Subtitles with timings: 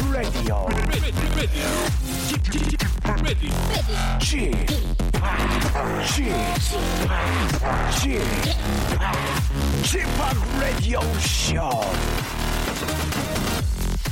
[0.00, 0.68] Radio.
[11.20, 11.80] Show.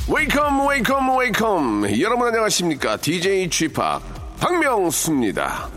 [0.08, 4.02] 웨이컴 웨이컴 웨이컴 여러분 안녕하십니까 DJ 쥐팍
[4.40, 5.68] 박명수입니다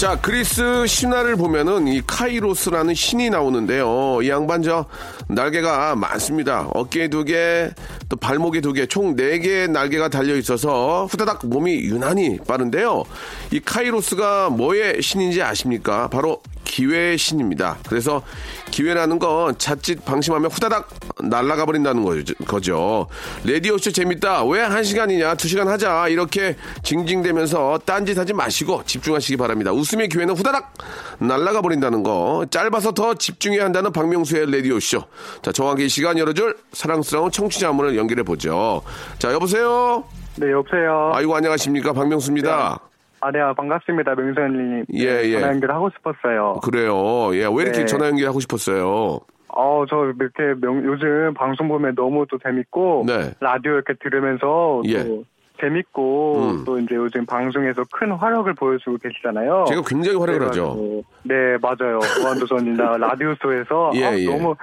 [0.00, 4.20] 자, 그리스 신화를 보면은 이 카이로스라는 신이 나오는데요.
[4.22, 4.86] 이 양반 저
[5.28, 6.70] 날개가 많습니다.
[6.72, 7.68] 어깨에 두 개,
[8.08, 13.04] 또 발목에 두 개, 총 네 개의 날개가 달려 있어서 후다닥 몸이 유난히 빠른데요.
[13.50, 16.08] 이 카이로스가 뭐의 신인지 아십니까?
[16.08, 16.40] 바로
[16.74, 17.78] 기회의 신입니다.
[17.88, 18.22] 그래서
[18.70, 20.88] 기회라는 건 자칫 방심하면 후다닥
[21.22, 22.04] 날아가 버린다는
[22.46, 23.08] 거죠.
[23.44, 24.44] 레디오쇼 재밌다.
[24.44, 25.34] 왜 한 시간이냐?
[25.34, 26.06] 두 시간 하자.
[26.08, 29.72] 이렇게 징징대면서 딴짓 하지 마시고 집중하시기 바랍니다.
[29.72, 30.72] 웃음의 기회는 후다닥
[31.18, 32.46] 날아가 버린다는 거.
[32.50, 35.02] 짧아서 더 집중해야 한다는 박명수의 레디오쇼.
[35.42, 38.82] 자, 정확히 시간 열어줄 사랑스러운 청취자 한 분을 연결해 보죠.
[39.18, 40.04] 자, 여보세요?
[40.36, 41.10] 네, 여보세요?
[41.14, 41.92] 아이고, 안녕하십니까.
[41.92, 42.78] 박명수입니다.
[42.80, 42.89] 네.
[43.20, 44.14] 아, 네, 반갑습니다.
[44.14, 44.86] 명수님.
[44.94, 45.32] 예, 예.
[45.32, 46.60] 전화 연결하고 싶었어요.
[46.62, 47.34] 그래요.
[47.34, 47.86] 예, 왜 이렇게 네.
[47.86, 49.20] 전화 연결하고 싶었어요?
[49.48, 53.32] 어, 저 이렇게 명, 요즘 방송 보면 너무 또 재밌고, 네.
[53.40, 55.04] 라디오 이렇게 들으면서 예.
[55.04, 55.24] 또
[55.60, 56.64] 재밌고, 음.
[56.64, 59.66] 또 이제 요즘 방송에서 큰 활약을 보여주고 계시잖아요.
[59.68, 61.02] 제가 굉장히 활약을 하죠.
[61.24, 61.98] 네, 맞아요.
[62.22, 64.24] 무한도전이나 라디오쇼에서 예, 아, 예.
[64.24, 64.54] 너무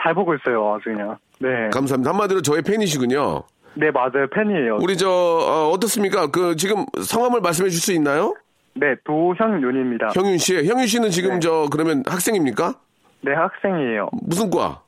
[0.00, 0.74] 잘 보고 있어요.
[0.74, 1.16] 아주 그냥.
[1.38, 1.70] 네.
[1.72, 2.10] 감사합니다.
[2.10, 3.42] 한마디로 저의 팬이시군요.
[3.74, 4.26] 네, 맞아요.
[4.34, 4.78] 팬이에요.
[4.80, 8.34] 우리 저 어, 떻습니까 그 지금 성함을 말씀해 줄수 있나요?
[8.74, 10.10] 네, 도현윤입니다.
[10.14, 10.56] 형윤 씨.
[10.66, 11.40] 형윤 씨는 지금 네.
[11.40, 12.74] 저 그러면 학생입니까?
[13.22, 14.08] 네, 학생이에요.
[14.22, 14.82] 무슨 과?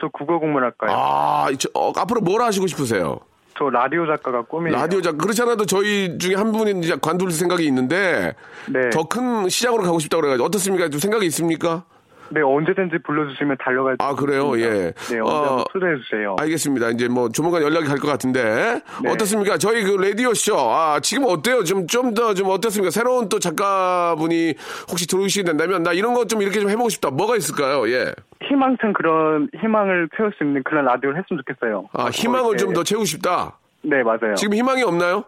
[0.00, 0.90] 저 국어국문학과요.
[0.92, 3.18] 아, 저, 어, 앞으로 뭘 하시고 싶으세요?
[3.58, 4.76] 저 라디오 작가가 꿈이에요.
[4.76, 8.34] 라디오 작 그렇지 않아도 저희 중에 한 분이 이제 관둘 생각이 있는데
[8.68, 8.90] 네.
[8.90, 10.88] 더 큰 시장으로 가고 싶다고 그래가지고 어떻습니까?
[10.90, 11.84] 좀 생각이 있습니까?
[12.30, 14.50] 네, 언제든지 불러주시면 달려갈 아, 그래요?
[14.52, 14.84] 수 있습니다.
[14.86, 14.92] 예.
[15.14, 16.36] 네, 어, 초대해주세요.
[16.38, 16.90] 알겠습니다.
[16.90, 19.10] 이제 뭐 조만간 연락이 갈 것 같은데 네.
[19.10, 19.58] 어떻습니까?
[19.58, 21.64] 저희 그 라디오 쇼 아, 지금 어때요?
[21.64, 22.90] 좀 좀 더 좀 어떻습니까?
[22.90, 24.54] 새로운 또 작가분이
[24.90, 27.10] 혹시 들어오시게 된다면 나 이런 거좀 이렇게 좀 해보고 싶다.
[27.10, 27.88] 뭐가 있을까요?
[27.90, 28.12] 예.
[28.48, 31.88] 희망찬 그런 희망을 채울 수 있는 그런 라디오를 했으면 좋겠어요.
[31.92, 32.74] 아 희망을 어, 좀 네.
[32.74, 33.58] 더 채우고 싶다.
[33.82, 34.34] 네, 맞아요.
[34.36, 35.24] 지금 희망이 없나요?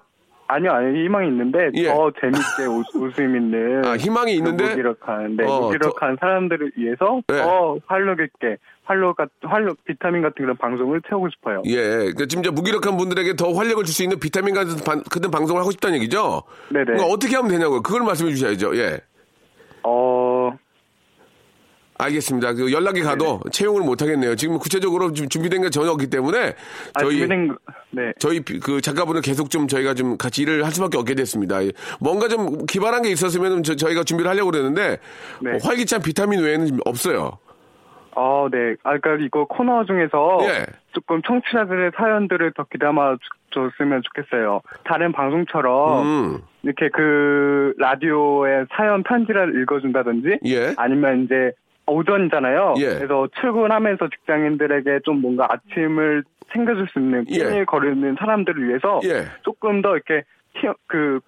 [0.52, 1.04] 아니요, 아니요.
[1.04, 1.88] 희망이 있는데 예.
[1.88, 4.64] 더 재밌게 웃, 웃음 있는 아, 희망이 있는데?
[4.64, 7.38] 그 무기력한 네, 어, 무기력한 사람들을 위해서 네.
[7.42, 11.62] 더 활력 있게 활력 같 활력 비타민 같은 그런 방송을 채우고 싶어요.
[11.66, 12.12] 예.
[12.16, 15.60] 그 지금 저 무기력한 분들에게 더 활력을 줄 수 있는 비타민 같은 반- 그런 방송을
[15.60, 16.42] 하고 싶다는 얘기죠?
[16.70, 16.84] 네네.
[16.84, 17.82] 그러니까 어떻게 하면 되냐고요?
[17.82, 18.76] 그걸 말씀해 주셔야죠.
[18.76, 19.00] 예.
[19.82, 20.29] 어,
[22.00, 22.54] 알겠습니다.
[22.54, 24.34] 그 연락이 가도 채용을 못 하겠네요.
[24.36, 26.54] 지금 구체적으로 지금 준비된 게 전혀 없기 때문에
[26.94, 27.56] 아, 저희 준비된 거-
[27.90, 28.12] 네.
[28.18, 31.62] 저희 비- 그 작가분을 계속 좀 저희가 좀 같이 일을 할 수밖에 없게 됐습니다.
[31.64, 31.72] 예.
[32.00, 34.98] 뭔가 좀 기발한 게 있었으면 저, 희가 준비를 하려고 그랬는데
[35.42, 35.50] 네.
[35.52, 37.38] 어, 활기찬 비타민 외에는 없어요.
[38.16, 38.74] 어, 네.
[38.82, 40.66] 아, 그러니까 이거 코너 중에서 예.
[40.92, 43.20] 조금 청취자들의 사연들을 더 귀담아 주-
[43.52, 44.60] 줬으면 좋겠어요.
[44.84, 46.38] 다른 방송처럼 음.
[46.62, 50.74] 이렇게 그 라디오에 사연 편지를 읽어준다든지 예.
[50.76, 51.52] 아니면 이제
[51.90, 52.74] 오전이잖아요.
[52.78, 52.86] 예.
[52.96, 57.38] 그래서 출근하면서 직장인들에게 좀 뭔가 아침을 챙겨줄 수 있는 예.
[57.38, 59.24] 끼니를 거르는 사람들을 위해서 예.
[59.42, 60.24] 조금 더 이렇게
[60.54, 61.20] 티- 그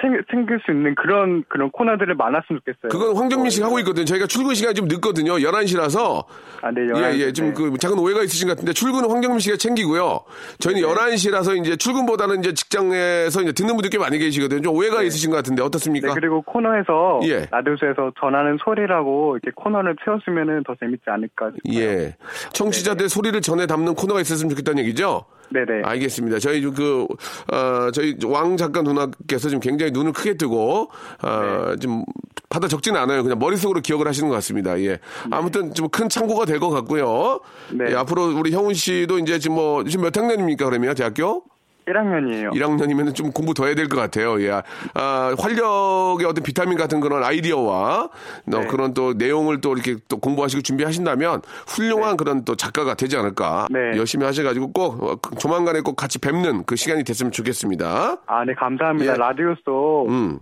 [0.00, 2.88] 챙, 챙길 수 있는 그런 그런 코너들을 많았으면 좋겠어요.
[2.90, 4.04] 그건 황정민 씨가 어, 하고 있거든요.
[4.04, 5.34] 저희가 출근 시간이 좀 늦거든요.
[5.34, 6.24] 11시라서.
[6.62, 7.32] 아, 네, 예, 11시, 예.
[7.32, 7.54] 좀 네.
[7.54, 10.20] 그 작은 오해가 있으신 것 같은데 출근은 황정민 씨가 챙기고요.
[10.58, 10.88] 저희는 네.
[10.88, 14.62] 11시라서 이제 출근보다는 이제 직장에서 이제 듣는 분들 꽤 많이 계시거든요.
[14.62, 16.08] 좀 오해가 있으신 것 같은데 어떻습니까?
[16.08, 17.46] 네, 그리고 코너에서 예.
[17.50, 21.80] 라디오쇼에서 전하는 소리라고 이렇게 코너를 채웠으면 더 재밌지 않을까 싶어요.
[21.80, 22.16] 예.
[22.52, 25.24] 청취자들 소리를 전해 담는 코너가 있었으면 좋겠다는 얘기죠?
[25.50, 25.82] 네네.
[25.84, 26.38] 알겠습니다.
[26.38, 27.06] 저희 그,
[27.52, 30.90] 어, 저희 왕 작가 누나께서 지금 굉장히 눈을 크게 뜨고,
[31.22, 32.04] 어, 좀
[32.48, 33.22] 받아 적지는 않아요.
[33.22, 34.78] 그냥 머릿속으로 기억을 하시는 것 같습니다.
[34.80, 34.98] 예.
[35.30, 37.40] 아무튼 좀큰 참고가 될 것 같고요.
[37.72, 37.86] 네.
[37.90, 41.44] 예, 앞으로 우리 형훈 씨도 이제 지금 뭐, 지금 몇 학년입니까, 그러면 대학교?
[41.86, 42.50] 1학년이에요.
[42.52, 44.40] 1학년이면 좀 공부 더 해야 될 것 같아요.
[44.42, 44.62] 예.
[44.94, 48.08] 아, 활력의 어떤 비타민 같은 그런 아이디어와
[48.50, 48.66] 또 네.
[48.66, 53.68] 그런 또 내용을 또 이렇게 또 공부하시고 준비하신다면 훌륭한 그런 또 작가가 되지 않을까.
[53.70, 53.96] 네.
[53.96, 58.16] 열심히 하셔가지고 꼭 어, 조만간에 꼭 같이 뵙는 그 시간이 됐으면 좋겠습니다.
[58.26, 59.12] 아, 네, 감사합니다.
[59.12, 59.16] 예.
[59.16, 60.06] 라디오쇼.
[60.08, 60.38] 음.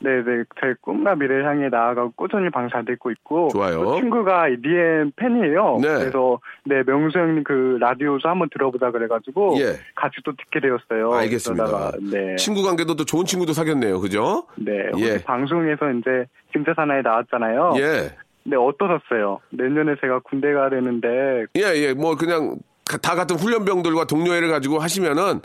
[0.00, 3.48] 네네, 제 꿈과 미래를 향해 나아가고 꾸준히 방송 잘 듣고 있고.
[3.52, 3.82] 좋아요.
[3.82, 5.78] 또 친구가 리엠 팬이에요.
[5.82, 5.88] 네.
[5.98, 9.56] 그래서, 네, 명수 형님 그 라디오쇼 한번 들어보자 그래가지고.
[9.58, 9.72] 예.
[9.96, 11.12] 같이 또 듣게 되었어요.
[11.12, 11.64] 알겠습니다.
[11.64, 12.36] 그러다가, 네.
[12.36, 13.98] 친구 관계도 또 좋은 친구도 사귀었네요.
[14.00, 14.46] 그죠?
[14.56, 14.72] 네.
[14.98, 15.18] 예.
[15.24, 17.74] 방송에서 이제 김태 사나에 나왔잖아요.
[17.78, 18.14] 예.
[18.44, 19.40] 네, 어떠셨어요?
[19.50, 21.46] 내년에 제가 군대 가야 되는데.
[21.56, 21.92] 예, 예.
[21.92, 22.56] 뭐 그냥
[22.88, 25.40] 가- 다 같은 훈련병들과 동료애를 가지고 하시면은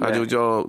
[0.00, 0.26] 아주 네.
[0.28, 0.64] 저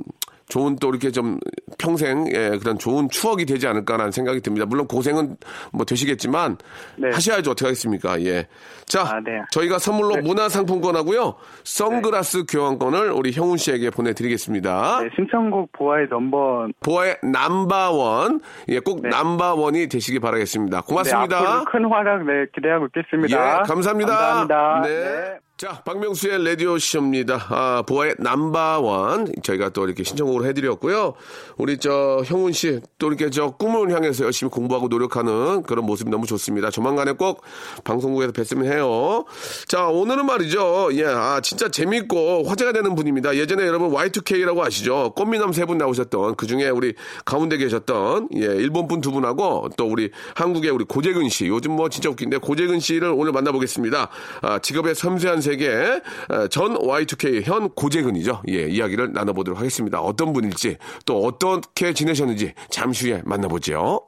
[0.49, 1.39] 좋은 또 이렇게 좀
[1.77, 4.65] 평생 예, 그런 좋은 추억이 되지 않을까라는 생각이 듭니다.
[4.65, 5.37] 물론 고생은
[5.71, 6.57] 뭐 되시겠지만
[6.97, 7.09] 네.
[7.13, 7.51] 하셔야죠.
[7.51, 8.19] 어떻게 하겠습니까?
[8.23, 8.47] 예.
[8.85, 9.41] 자, 아, 네.
[9.51, 10.21] 저희가 선물로 네.
[10.21, 11.35] 문화상품권하고요.
[11.63, 15.01] 선글라스 교환권을 우리 형훈 씨에게 보내드리겠습니다.
[15.03, 18.41] 네, 신청곡 보아의 넘버 보아의 남바원.
[18.69, 19.09] 예, 꼭 네.
[19.09, 20.81] 남바원이 되시기 바라겠습니다.
[20.81, 21.63] 네, 고맙습니다.
[21.65, 23.59] 큰 활약 네, 기대하고 있겠습니다.
[23.59, 24.17] 예, 감사합니다.
[24.17, 24.81] 감사합니다.
[24.81, 25.48] 네.
[25.61, 25.67] 네.
[25.67, 27.45] 자, 박명수의 라디오 쇼입니다.
[27.49, 29.33] 아, 보아의 남바원.
[29.43, 31.15] 저희가 또 이렇게 신청곡으로 해드렸고요.
[31.57, 36.25] 우리 저 형훈 씨, 또 이렇게 저 꿈을 향해서 열심히 공부하고 노력하는 그런 모습이 너무
[36.27, 36.69] 좋습니다.
[36.69, 37.41] 조만간에 꼭
[37.83, 39.25] 방송국에서 뵀으면 해요.
[39.67, 40.91] 자, 오늘은 말이죠.
[40.93, 43.35] 예, 아, 진짜 재밌고 화제가 되는 분입니다.
[43.35, 45.11] 예전에 여러분 Y2K라고 아시죠?
[45.15, 46.93] 꽃미남 세 분 나오셨던 그 중에 우리
[47.25, 51.47] 가운데 계셨던 예, 일본 분 두 분하고 또 우리 한국의 우리 고재근 씨.
[51.47, 54.09] 요즘 뭐 진짜 웃긴데 고재근 씨를 오늘 만나보겠습니다.
[54.41, 58.43] 아, 직업의 섬세한 세계 아, 전 Y2K 현 고재근이죠.
[58.49, 60.01] 예, 이야기를 나눠보도록 하겠습니다.
[60.01, 64.07] 어떤 분일지 또 어떻게 지내셨는지 잠시 후에 만나보죠.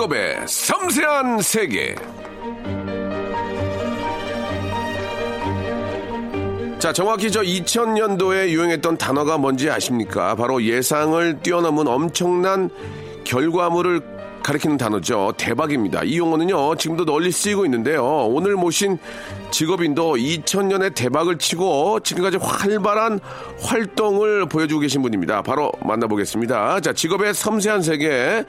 [0.00, 1.94] 직업의 섬세한 세계.
[6.78, 10.34] 자, 정확히 저 2000년도에 유행했던 단어가 뭔지 아십니까?
[10.36, 12.70] 바로 예상을 뛰어넘은 엄청난
[13.24, 14.09] 결과물을
[14.50, 15.32] 가리키는 단어죠.
[15.36, 16.02] 대박입니다.
[16.02, 18.04] 이 용어는요, 지금도 널리 쓰이고 있는데요.
[18.04, 18.98] 오늘 모신
[19.52, 23.20] 직업인도 2000년에 대박을 치고 지금까지 활발한
[23.62, 25.42] 활동을 보여주고 계신 분입니다.
[25.42, 26.80] 바로 만나보겠습니다.
[26.80, 28.44] 자, 직업의 섬세한 세계.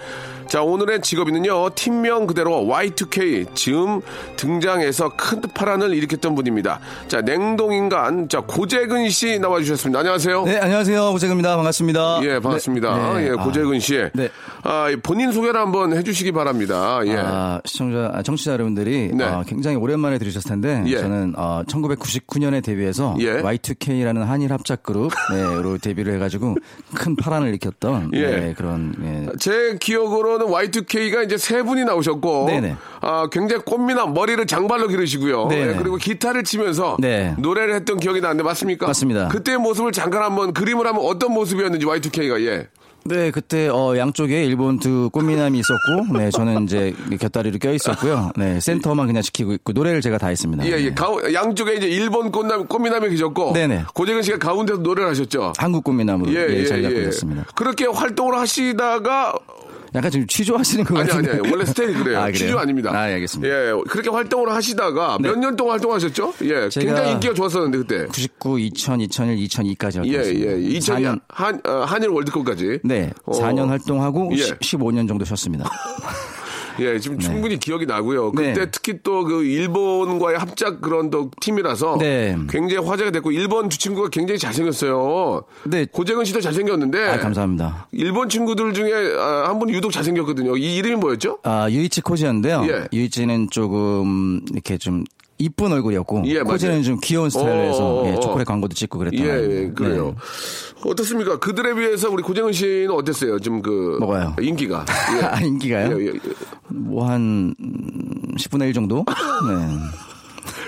[0.47, 4.01] 자, 오늘의 직업인은요, 팀명 그대로 Y2K, 즈음
[4.35, 6.79] 등장해서 큰 파란을 일으켰던 분입니다.
[7.07, 9.99] 자, 냉동인간, 자, 고재근 씨 나와주셨습니다.
[9.99, 10.43] 안녕하세요.
[10.43, 11.11] 네, 안녕하세요.
[11.11, 11.55] 고재근입니다.
[11.55, 12.19] 반갑습니다.
[12.23, 13.13] 예, 반갑습니다.
[13.13, 13.27] 네, 네.
[13.27, 14.09] 예, 아, 고재근 씨.
[14.13, 14.29] 네.
[14.63, 17.01] 아, 본인 소개를 한번 해주시기 바랍니다.
[17.05, 17.15] 예.
[17.17, 19.23] 아, 시청자, 아, 청취자 여러분들이 네.
[19.23, 20.97] 어, 굉장히 오랜만에 들으셨을 텐데 예.
[20.97, 23.41] 저는 어, 1999년에 데뷔해서 예.
[23.41, 26.55] Y2K라는 한일 합작 그룹으로 데뷔를 해가지고
[26.95, 28.21] 큰 파란을 일으켰던 예.
[28.21, 29.27] 네, 그런 예.
[29.39, 32.75] 제 기억으로는 Y2K가 이제 세 분이 나오셨고, 네네.
[33.01, 35.49] 아, 굉장히 꽃미남 머리를 장발로 기르시고요.
[35.51, 37.35] 예, 그리고 기타를 치면서 네.
[37.37, 38.87] 노래를 했던 기억이 나는데 맞습니까?
[38.87, 39.27] 맞습니다.
[39.29, 42.67] 그때의 모습을 잠깐 한번 그림을 하면 어떤 모습이었는지 Y2K가 예.
[43.03, 48.31] 네, 그때 어, 양쪽에 일본 두 꽃미남이 있었고, 네, 저는 이제 곁다리로 껴 있었고요.
[48.35, 50.65] 네, 센터만 그냥 지키고 있고 노래를 제가 다 했습니다.
[50.65, 50.89] 예, 예.
[50.89, 50.93] 네.
[50.93, 53.85] 가, 양쪽에 이제 일본 꽃남, 꽃미남이 계셨고, 네네.
[53.93, 55.53] 고재근 씨가 가운데서 노래를 하셨죠.
[55.57, 56.93] 한국 꽃미남으로 예, 예, 예, 자리가 예.
[56.93, 57.45] 불렸습니다.
[57.55, 59.33] 그렇게 활동을 하시다가
[59.93, 61.31] 약간 지금 취조하시는 것 아니 같은데.
[61.31, 62.17] 아니 원래 스타일이 그래요.
[62.19, 62.33] 아, 그래요?
[62.33, 62.91] 취조 아닙니다.
[62.93, 63.53] 아, 알겠습니다.
[63.53, 65.29] 예, 그렇게 활동을 하시다가 네.
[65.29, 66.33] 몇년 동안 활동하셨죠?
[66.43, 68.05] 예, 굉장히 인기가 좋았었는데 그때.
[68.07, 70.51] 99, 2000, 2001, 2002까지 예, 활동했습니다.
[70.51, 70.55] 예.
[70.79, 71.21] 2000년 4년.
[71.27, 72.79] 한 어, 한일 월드컵까지.
[72.83, 73.31] 네, 어.
[73.33, 74.43] 4년 활동하고 예.
[74.43, 75.69] 15년 정도 쉬었습니다.
[76.81, 78.31] 예, 지금 충분히 기억이 나고요.
[78.31, 78.65] 그때 네.
[78.71, 82.35] 특히 또 그 일본과의 합작 그런 또 팀이라서 네.
[82.49, 85.43] 굉장히 화제가 됐고 일본 두 친구가 굉장히 잘생겼어요.
[85.65, 85.85] 네.
[85.91, 87.87] 고재근 씨도 잘생겼는데 아, 감사합니다.
[87.91, 90.57] 일본 친구들 중에 아, 한 분이 유독 잘생겼거든요.
[90.57, 91.37] 이 이름이 뭐였죠?
[91.43, 92.65] 아, 유이치 코지였는데요.
[92.67, 92.87] 예.
[92.91, 95.03] 유이치는 조금 이렇게 좀
[95.41, 96.83] 이쁜 얼굴이었고 예, 코지는 맞아요.
[96.83, 98.19] 좀 귀여운 스타일로 해서 어, 어, 예, 어.
[98.19, 99.25] 초콜릿 광고도 찍고 그랬던 예.
[99.65, 100.15] 예, 그래요.
[100.83, 100.89] 네.
[100.89, 101.37] 어떻습니까?
[101.39, 103.39] 그들에 비해서 우리 고재근 씨는 어땠어요?
[103.39, 104.35] 좀 그 뭐가요?
[104.41, 104.85] 인기가.
[105.21, 105.99] 아, 인기가요?
[106.01, 106.19] 예, 예, 예.
[106.69, 107.53] 뭐한
[108.37, 109.05] 10분의 1 정도?
[109.07, 109.77] 네.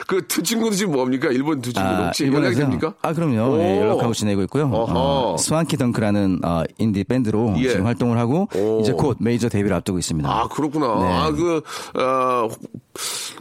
[0.07, 1.29] 그 두 친구도 지금 뭡니까?
[1.29, 2.55] 일본 두 친구 아, 혹시 연락이?
[2.55, 2.93] 됩니까?
[3.01, 3.59] 아, 그럼요.
[3.59, 3.81] 예, 오.
[3.81, 4.69] 연락하고 지내고 있고요.
[4.73, 7.69] 어, 스완키 덩크라는 어, 인디 밴드로 예.
[7.69, 8.79] 지금 활동을 하고 오.
[8.81, 10.29] 이제 곧 메이저 데뷔를 앞두고 있습니다.
[10.29, 10.87] 아, 그렇구나.
[10.99, 11.05] 네.
[11.13, 11.61] 아, 그,
[11.99, 12.49] 어,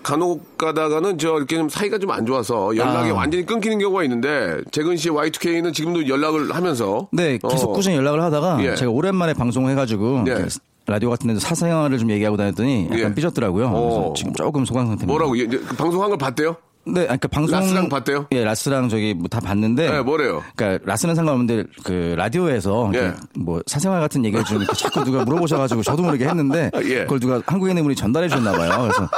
[0.02, 3.14] 간혹 가다가는 저 이렇게 좀 사이가 좀 안 좋아서 연락이 아.
[3.14, 7.08] 완전히 끊기는 경우가 있는데, 재근 씨 Y2K는 지금도 연락을 하면서.
[7.12, 7.72] 네, 계속 어.
[7.72, 8.74] 꾸준히 연락을 하다가 예.
[8.74, 10.46] 제가 오랜만에 방송해가지고 네.
[10.92, 13.14] 라디오 같은 데서 사생활을 좀 얘기하고 다녔더니 약간 예.
[13.14, 13.66] 삐졌더라고요.
[13.68, 13.70] 어.
[13.80, 15.06] 그래서 지금 조금 소강 상태입니다.
[15.06, 16.56] 뭐라고, 예, 그 방송한 걸 봤대요?
[16.84, 18.26] 네, 그러니까 방송 라스랑 봤대요?
[18.32, 19.88] 예, 라스랑 저기 뭐 다 봤는데.
[19.90, 20.42] 네, 뭐래요?
[20.56, 23.14] 그러니까 라스는 상관없는데 그 라디오에서 예.
[23.38, 27.04] 뭐 사생활 같은 얘기를 좀 자꾸 누가 물어보셔가지고 저도 모르게 했는데 예.
[27.04, 28.78] 그걸 누가 한국인의 분이 전달해 주셨나 봐요.
[28.82, 29.08] 그래서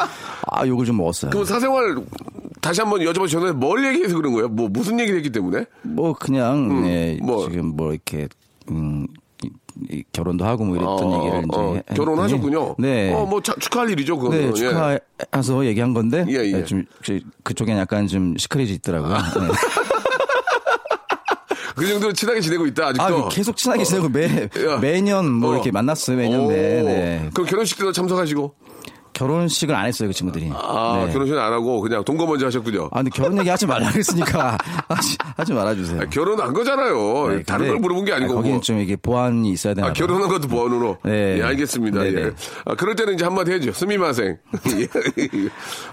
[0.53, 1.31] 아 욕을 좀 먹었어요.
[1.31, 1.97] 그럼 사생활
[2.61, 4.49] 다시 한번 여쭤봐 주셨는데 뭘 얘기해서 그런 거예요?
[4.49, 5.65] 뭐 무슨 얘기를 했기 때문에?
[5.83, 7.49] 뭐 그냥 예, 뭐.
[7.49, 8.29] 지금 뭐 이렇게
[8.71, 9.07] 음
[10.13, 12.77] 결혼도 하고 뭐 이랬던 어, 얘기를 이제 어, 했더니 결혼하셨군요.
[12.79, 13.13] 네.
[13.13, 14.41] 어, 뭐 자- 축하할 일이죠, 그거는.
[14.41, 14.53] 네, 예.
[14.53, 16.53] 축하해서 얘기한 건데 예, 예.
[16.53, 19.15] 네, 좀 그- 그쪽엔 약간 좀 secret이 있더라고요.
[19.15, 19.23] 아.
[19.41, 19.49] 네.
[21.77, 23.03] 그 정도로 친하게 지내고 있다, 아직도.
[23.05, 24.79] 아, 계속 친하게 지내고 매 야.
[24.81, 25.55] 매년 뭐 어.
[25.55, 26.17] 이렇게 만났어요.
[26.17, 26.49] 매년 오.
[26.49, 26.57] 매.
[26.83, 27.31] 네.
[27.35, 28.55] 그럼 결혼식 때도 참석하시고?
[29.15, 30.51] 결혼식을 안 했어요, 그 친구들이.
[30.53, 31.13] 아, 네.
[31.13, 32.89] 결혼식은 안 하고 그냥 동거 먼저 하셨군요.
[32.93, 36.01] 아, 근데 결혼 얘기 하지 말라 그랬으니까 하지, 하지 말아주세요.
[36.03, 37.29] 아, 결혼한 거잖아요.
[37.29, 38.33] 네, 다른 걸 물어본 게 아니고.
[38.33, 38.61] 아, 거긴 뭐.
[38.61, 39.93] 좀 이게 보안이 있어야 되나 아.
[39.93, 40.99] 결혼한 것도 보안으로.
[41.05, 41.39] 네.
[41.39, 42.03] 예, 알겠습니다.
[42.03, 42.21] 네네.
[42.21, 42.31] 예.
[42.67, 43.73] 아, 그럴 때는 이제 한마디 해줘.
[43.73, 44.37] 스미마생.
[44.79, 44.89] 예.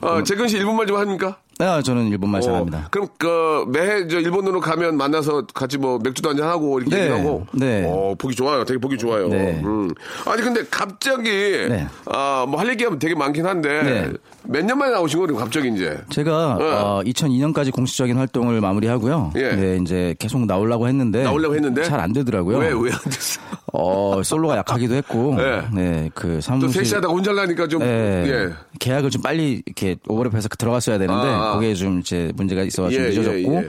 [0.01, 1.37] 아, 재근 씨 일본말 좀 합니까?
[1.65, 2.77] 아, 저는 일본말 잘합니다.
[2.79, 7.01] 어, 그럼 그 매해 저 일본으로 가면 만나서 같이 뭐 맥주도 한잔 하고 이렇게 네.
[7.03, 7.45] 얘기하고.
[7.53, 7.83] 네.
[7.87, 8.63] 어, 보기 좋아요.
[8.65, 9.27] 되게 보기 좋아요.
[9.27, 9.61] 네.
[9.63, 9.89] 음.
[10.25, 11.87] 아니 근데 갑자기 네.
[12.05, 14.11] 아, 뭐 할 얘기가 되게 많긴 한데 네.
[14.43, 15.97] 몇년 만에 나오신 거예요, 갑자기 이제.
[16.09, 16.65] 제가 네.
[16.65, 19.33] 어, 2002년까지 공식적인 활동을 마무리하고요.
[19.35, 19.49] 예.
[19.55, 21.83] 네, 이제 계속 나오려고 했는데 나오려고 했는데?
[21.83, 22.57] 잘 안 되더라고요.
[22.57, 23.39] 왜, 왜 안 됐어?
[23.73, 25.61] 어, 솔로가 약하기도 했고, 네.
[25.73, 28.49] 네, 그또 사무실 셋이하다가 혼자 하니까 좀, 네, 예.
[28.79, 31.50] 계약을 좀 빨리 이렇게 오버랩해서 들어갔어야 되는데 아, 아.
[31.55, 33.67] 그게 좀 이제 문제가 있어가지고 예, 늦어졌고 예, 예.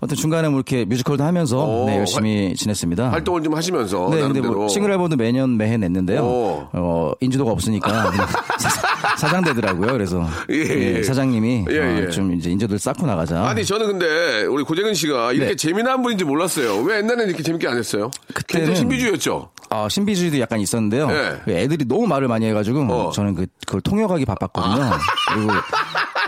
[0.00, 3.10] 어떤 중간에 뭐 이렇게 뮤지컬도 하면서 오, 네, 열심히 지냈습니다.
[3.12, 3.98] 활동을 좀 하시면서.
[4.10, 4.54] 네, 근데 나름대로.
[4.54, 6.20] 뭐 싱글 앨범도 매년 매해 냈는데요.
[6.22, 6.68] 오.
[6.72, 7.90] 어, 인지도가 없으니까
[9.16, 9.92] 사, 장 되더라고요.
[9.92, 11.02] 그래서 예, 예.
[11.02, 12.10] 사장님이 예, 어, 예.
[12.10, 13.44] 좀 이제 인지도를 쌓고 나가자.
[13.46, 15.56] 아니 저는 근데 우리 고재근 씨가 이렇게 네.
[15.56, 16.78] 재미난 분인지 몰랐어요.
[16.82, 18.10] 왜 옛날에는 이렇게 재밌게 안 했어요?
[18.34, 19.50] 그때는- 신비주의였죠.
[19.70, 21.08] 아, 신비주의도 약간 있었는데요.
[21.48, 21.62] 예.
[21.62, 23.10] 애들이 너무 말을 많이 해가지고 어.
[23.10, 24.90] 저는 그, 그걸 통역하기 바빴거든요.
[25.34, 25.50] 그리고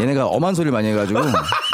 [0.01, 1.29] 얘네가 엄한 소리를 많이 해가지고 토-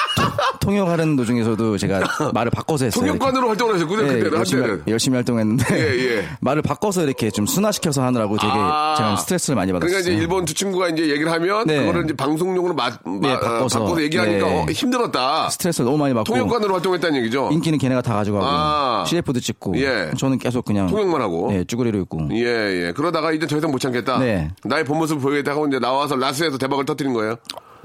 [0.64, 2.00] 통역하는 도중에서도 제가
[2.32, 3.04] 말을 바꿔서 했어요.
[3.06, 4.02] 통역관으로 활동을 하셨군요.
[4.02, 4.84] 네, 그때는 열심히, 한때는.
[4.88, 6.24] 열심히 활동했는데 예, 예.
[6.40, 8.94] 말을 바꿔서 이렇게 좀 순화시켜서 하느라고 되게 아.
[8.96, 9.88] 제가 스트레스를 많이 받았어요.
[9.90, 11.80] 그러니까 이제 일본 두 친구가 이제 얘기를 하면 네.
[11.80, 13.80] 그거를 이제 방송용으로 마, 마- 네, 아, 바꿔서.
[13.80, 14.62] 바꿔서 얘기하니까 네.
[14.62, 15.50] 어, 힘들었다.
[15.50, 17.50] 스트레스를 너무 많이 받고 통역관으로 활동했다는 얘기죠.
[17.52, 19.04] 인기는 걔네가 다 가져가고 아.
[19.06, 20.10] CF도 찍고 예.
[20.16, 21.48] 저는 계속 그냥 통역만 하고.
[21.50, 22.92] 네, 쭈그리로 있고 예, 예.
[22.96, 24.18] 그러다가 이제 더 이상 못 참겠다.
[24.18, 24.50] 네.
[24.64, 27.36] 나의 본 모습을 보여야겠다고 이제 나와서 라스에서 대박을 터뜨린 거예요.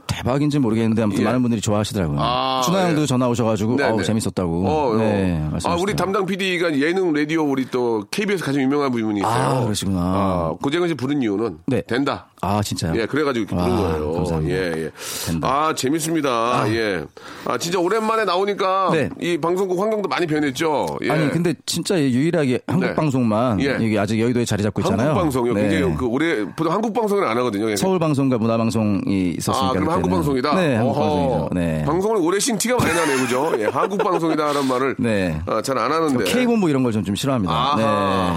[0.09, 1.25] 대박인지 모르겠는데 아무튼 예.
[1.25, 2.17] 많은 분들이 좋아하시더라고요.
[2.19, 3.05] 아, 준하 형도 예.
[3.05, 4.03] 전화 오셔가지고 네, 어우 네.
[4.03, 4.67] 재밌었다고.
[4.67, 5.35] 어, 네, 어.
[5.35, 5.83] 아, 말씀하시더라고요.
[5.83, 9.31] 우리 담당 PD가 예능 라디오 우리 또 KBS 가장 유명한 분이 있어요.
[9.31, 9.99] 아, 그러시구나.
[9.99, 11.81] 아, 고재근 씨 부른 이유는 네.
[11.87, 12.27] 된다.
[12.41, 12.93] 아 진짜요?
[12.95, 14.13] 예, 그래가지고 이렇게 부른 와, 거예요.
[14.13, 14.55] 감사합니다.
[14.55, 14.91] 예, 예.
[15.25, 15.47] 된다.
[15.47, 16.63] 아, 재밌습니다.
[16.73, 17.03] 예.
[17.45, 19.09] 아, 진짜 오랜만에 나오니까 네.
[19.19, 20.99] 이 방송국 환경도 많이 변했죠.
[21.03, 21.11] 예.
[21.11, 22.95] 아니 근데 진짜 유일하게 한국 네.
[22.95, 23.73] 방송만 예.
[23.73, 25.09] 여기 아직 여의도에 자리 잡고 있잖아요.
[25.09, 25.53] 한국 방송이요.
[25.53, 25.67] 네.
[25.67, 27.69] 굉장히 그 올해 보통 한국 방송을 안 하거든요.
[27.69, 27.75] 예.
[27.75, 29.69] 서울 방송과 문화 방송이 있었으니까.
[29.69, 30.17] 아, 한국 그때는.
[30.17, 30.55] 방송이다?
[30.55, 30.93] 네, 한국.
[30.95, 31.49] 방송이죠.
[31.53, 31.83] 네.
[31.85, 33.51] 방송을 오래 쉰 티가 많이 나네요, 그죠?
[33.59, 35.41] 예, 한국 방송이다라는 말을 네.
[35.63, 36.23] 잘안 하는데.
[36.25, 37.53] K 본부 이런 걸 좀 좀 싫어합니다.
[37.53, 37.83] 아하, 네.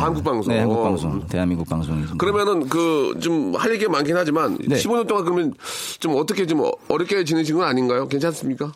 [0.01, 0.53] 한국 방송.
[0.53, 1.27] 네, 한국 방송.
[1.27, 2.07] 대한민국 방송이.
[2.07, 2.19] 좀.
[2.19, 4.77] 그러면은 그 좀 할 얘기가 많긴 하지만 네.
[4.77, 5.55] 15년 동안 그러면
[6.01, 8.09] 좀 어떻게 좀 어렵게 지내신 건 아닌가요?
[8.09, 8.73] 괜찮습니까?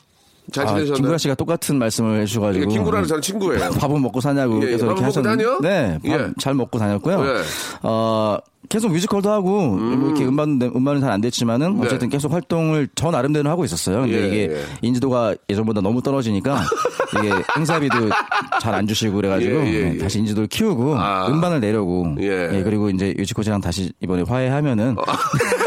[0.52, 0.94] 잘 아, 지내셨나요?
[0.94, 2.64] 김구라 씨가 똑같은 말씀을 해주셔가지고.
[2.64, 3.70] 이게 김구라는 저는 친구예요.
[3.80, 4.70] 밥은 먹고 사냐고 예, 예.
[4.72, 5.44] 계속 밥은 이렇게 먹고 하셨는데.
[5.44, 5.58] 다녀?
[5.60, 6.30] 네, 밥 예.
[6.38, 7.24] 잘 먹고 다녔고요.
[7.26, 7.42] 예.
[7.82, 8.38] 어,
[8.68, 11.86] 계속 뮤지컬도 하고 뭐 이렇게 음반 음반은 잘 안 됐지만은 네.
[11.86, 14.02] 어쨌든 계속 활동을 저 나름대로 하고 있었어요.
[14.02, 14.62] 근데 예, 이게 예.
[14.82, 16.60] 인지도가 예전보다 너무 떨어지니까
[17.18, 18.10] 이게 행사비도
[18.60, 19.98] 잘 안 주시고 그래가지고 예, 예, 네, 예.
[19.98, 21.28] 다시 인지도를 키우고 아.
[21.28, 22.50] 음반을 내려고 예.
[22.52, 25.12] 예, 그리고 이제 유지코치랑 다시 이번에 화해하면은 아,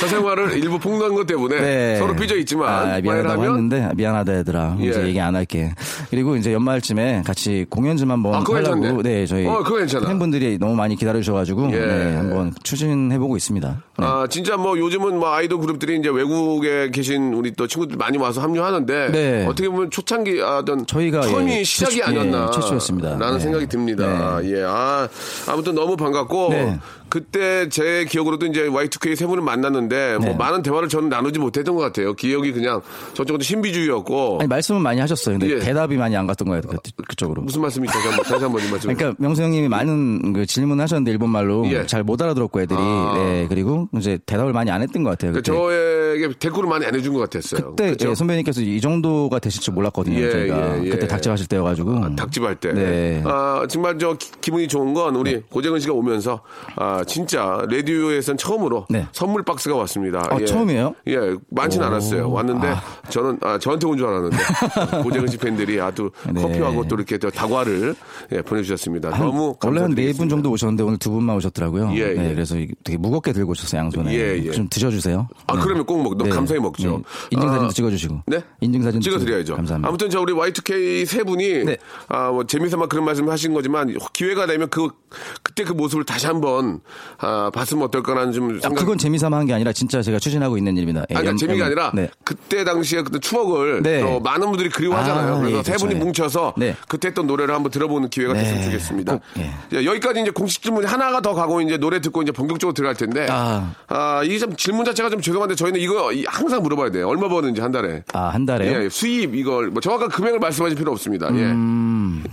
[0.00, 1.96] 사생활을 일부 폭로한 것 때문에 네.
[1.98, 5.06] 서로 삐져 있지만 아, 미안하다고 하면 했는데 미안하다 얘들아 이제 예.
[5.08, 5.74] 얘기 안 할게
[6.10, 9.02] 그리고 이제 연말쯤에 같이 공연 좀 한번 아, 그거 하려고 괜찮네.
[9.02, 9.62] 네 저희 어.
[10.06, 11.78] 팬분들이 너무 많이 기다려 주셔가지고 예.
[11.78, 14.04] 네, 한번 추진해 보고 있습니다 네.
[14.04, 18.40] 아, 진짜 뭐 요즘은 뭐 아이돌 그룹들이 이제 외국에 계신 우리 또 친구들 많이 와서
[18.40, 19.46] 합류하는데 네.
[19.46, 23.10] 어떻게 보면 초창기 어떤 저희가, 처음이 예, 시작이 최초- 아니었나 예, 최초였습니다.
[23.18, 23.38] 라는 네.
[23.40, 24.40] 생각이 듭니다.
[24.44, 24.62] 예.
[24.64, 25.08] 아,
[25.48, 26.78] 아무튼 너무 반갑고 네.
[27.08, 30.34] 그때 제 기억으로도 이제 Y2K 세 분을 만났는데 뭐 네.
[30.34, 32.14] 많은 대화를 저는 나누지 못했던 것 같아요.
[32.14, 32.80] 기억이 그냥
[33.14, 35.58] 저쪽은 신비주의였고 아니 말씀은 많이 하셨어요 근데 예.
[35.60, 36.76] 대답이 많이 안 갔던 거예요 그,
[37.08, 37.92] 그쪽으로 무슨 말씀이죠?
[37.92, 38.92] 다시 한번 다시 한번 이 말씀.
[38.94, 41.86] 그러니까 명수 형님이 많은 그 질문을 하셨는데 일본 말로 예.
[41.86, 43.12] 잘못 알아들었고 애들이 아.
[43.16, 45.52] 네 그리고 이제 대답을 많이 안 했던 것 같아요 그 그때.
[45.52, 47.70] 저에게 대꾸를 많이 안 해준 것 같았어요.
[47.70, 48.10] 그때 그렇죠?
[48.10, 50.18] 예, 선배님께서 이 정도가 되실 줄 몰랐거든요.
[50.18, 50.90] 예, 저희가 예, 예.
[50.90, 52.72] 그때 닭집 하실 때여가지고 닭집 할 때.
[52.72, 53.22] 네.
[53.24, 56.40] 아, 정말 저 기- 기분이 좋은 건 우리 고재근 씨가 오면서
[56.76, 59.06] 아, 진짜 라디오에선 처음으로 네.
[59.12, 60.22] 선물 박스가 왔습니다.
[60.30, 60.94] 아, 처음이에요?
[61.08, 61.18] 예,
[61.50, 61.86] 많진 오.
[61.86, 62.30] 않았어요.
[62.30, 62.82] 왔는데 아.
[63.10, 64.36] 저는 아, 저한테 온 줄 알았는데
[65.02, 66.40] 고재근 씨 팬들이 아주 네.
[66.40, 67.94] 커피하고 또 이렇게 또 다과를
[68.32, 69.10] 예, 보내주셨습니다.
[69.18, 70.12] 너무 원래 한 네.
[70.12, 71.90] 분 정도 오셨는데 오늘 두 분만 오셨더라고요.
[71.94, 72.34] 예, 네, 예.
[72.34, 72.54] 그래서
[72.84, 74.12] 되게 무겁게 들고 오셨어요 양손에.
[74.14, 74.50] 예, 예.
[74.52, 75.28] 좀 드셔주세요.
[75.46, 75.60] 아, 네.
[75.62, 76.28] 그러면 꼭 먹, 네.
[76.30, 76.88] 감사히 먹죠.
[76.98, 77.02] 네.
[77.30, 78.22] 인증사진도 아, 찍어주시고.
[78.26, 78.40] 네?
[78.60, 79.56] 인증사진 찍어드려야죠.
[79.56, 79.88] 감사합니다.
[79.88, 81.76] 아무튼 저 우리 Y2K 세 분이 네.
[82.08, 84.88] 아, 뭐 재미삼아 그런 말씀 하신 거지만 기회가 되면 그,
[85.42, 86.80] 그 그때 그 모습을 다시 한번
[87.18, 88.80] 아, 봤으면 어떨까라는 좀 아, 생각.
[88.80, 91.00] 그건 재미 삼아 한 게 아니라 진짜 제가 추진하고 있는 일입니다.
[91.10, 92.10] 예, 아니, 그러니까 연- 재미가 연- 아니라 네.
[92.24, 94.00] 그때 당시에 그때 추억을 네.
[94.02, 95.34] 또 많은 분들이 그리워하잖아요.
[95.34, 95.86] 아, 그래서 예, 세 그렇죠.
[95.86, 96.04] 분이 예.
[96.04, 96.76] 뭉쳐서 네.
[96.86, 98.40] 그때 했던 노래를 한번 들어보는 기회가 네.
[98.40, 99.12] 됐으면 좋겠습니다.
[99.14, 99.50] 꼭, 예.
[99.72, 103.26] 자, 여기까지 이제 공식 질문이 하나가 더 가고 이제 노래 듣고 이제 본격적으로 들어갈 텐데
[103.30, 103.72] 아.
[103.88, 107.08] 아, 이게 좀 질문 자체가 좀 죄송한데 저희는 이거 이- 항상 물어봐야 돼요.
[107.08, 108.02] 얼마 버는지 한 달에.
[108.12, 108.84] 아, 한 달에요?
[108.84, 111.28] 예, 수입 이걸 뭐 정확한 금액을 말씀하실 필요 없습니다.
[111.34, 111.54] 예.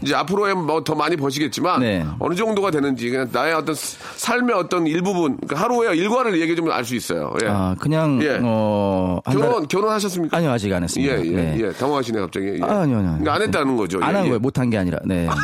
[0.02, 1.82] 이제 앞으로에 뭐 더 많이 버시겠지만 음.
[1.82, 2.06] 네.
[2.20, 6.74] 어느 정도가 되는지 그냥 나의 어떤 스- 삶의 어떤 일부분 그러니까 하루에 일과를 얘기해 주면
[6.76, 7.34] 알 수 있어요.
[7.44, 7.48] 예.
[7.48, 8.40] 아, 그냥 예.
[8.44, 10.38] 어, 한 달- 결혼 결혼하셨습니까?
[10.38, 11.14] 아니요, 아직 안 했습니다.
[11.16, 11.58] 예, 예, 네.
[11.60, 11.72] 예.
[11.72, 12.48] 당황하시네 갑자기.
[12.48, 12.60] 예.
[12.64, 13.10] 아, 아니요, 아니요.
[13.20, 14.00] 그러니까 안 했다는 거죠.
[14.02, 14.30] 안 예, 한 예.
[14.30, 14.40] 거예요.
[14.40, 15.00] 못한 게 아니라.
[15.06, 15.28] 네.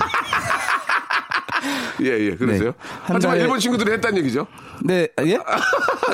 [2.02, 2.36] 예, 예.
[2.36, 2.72] 그러세요?
[2.72, 2.76] 네.
[3.04, 4.48] 한 하지만 달에- 일본 친구들이 했다는 얘기죠.
[4.84, 5.38] 네, 예?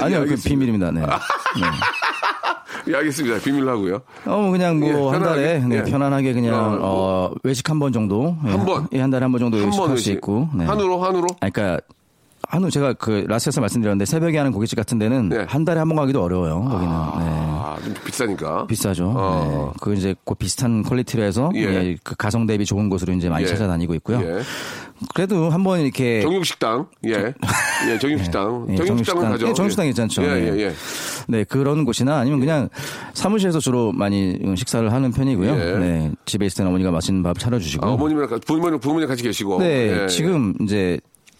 [0.01, 0.49] 아니요, 그 알겠습니다.
[0.49, 0.91] 비밀입니다.
[0.91, 1.01] 네.
[1.01, 1.07] 네.
[2.91, 3.39] 예, 알겠습니다.
[3.39, 3.95] 비밀로 하고요.
[4.25, 5.41] 어, 뭐 그냥 뭐 예, 한 편안하게.
[5.41, 5.83] 달에 네, 예.
[5.83, 8.35] 편안하게 그냥 어, 어, 외식 한 번 정도.
[8.45, 8.87] 예, 한 번?
[8.93, 10.11] 예, 한 달에 한 번 정도 외식할 수 외식.
[10.13, 10.49] 있고.
[10.53, 10.65] 네.
[10.65, 11.27] 한우로 한우로.
[11.41, 11.81] 아니, 그러니까
[12.49, 15.45] 한우 제가 그 라스에서 말씀드렸는데 새벽에 하는 고깃집 같은 데는 네.
[15.49, 16.61] 한 달에 한 번 가기도 어려워요.
[16.61, 16.81] 거기는.
[16.87, 16.87] 네.
[16.89, 18.67] 아, 좀 비싸니까.
[18.67, 19.13] 비싸죠.
[19.15, 19.71] 어.
[19.73, 19.77] 네.
[19.81, 21.59] 그 이제 그 비슷한 퀄리티로 해서 예.
[21.61, 23.47] 예, 그 가성 대비 좋은 곳으로 이제 많이 예.
[23.47, 24.21] 찾아다니고 있고요.
[24.21, 24.41] 예.
[25.13, 26.87] 그래도 한번 이렇게 정육식당.
[27.05, 27.33] 예.
[27.89, 28.67] 예, 정육식당.
[28.71, 29.29] 예, 정육식당은 정육식당.
[29.31, 29.47] 가죠.
[29.49, 30.23] 예, 정육식당 괜찮죠.
[30.23, 30.53] 예, 네.
[30.57, 30.73] 예, 예.
[31.27, 32.69] 네, 그런 곳이나 아니면 그냥
[33.13, 35.51] 사무실에서 주로 많이 식사를 하는 편이고요.
[35.51, 35.77] 예.
[35.79, 37.85] 네, 집에 있을 때는 어머니가 맛있는 밥 차려주시고.
[37.85, 39.59] 아, 어머님이랑 부모님, 부모님 같이 계시고.
[39.59, 40.97] 네, 예, 지금 이제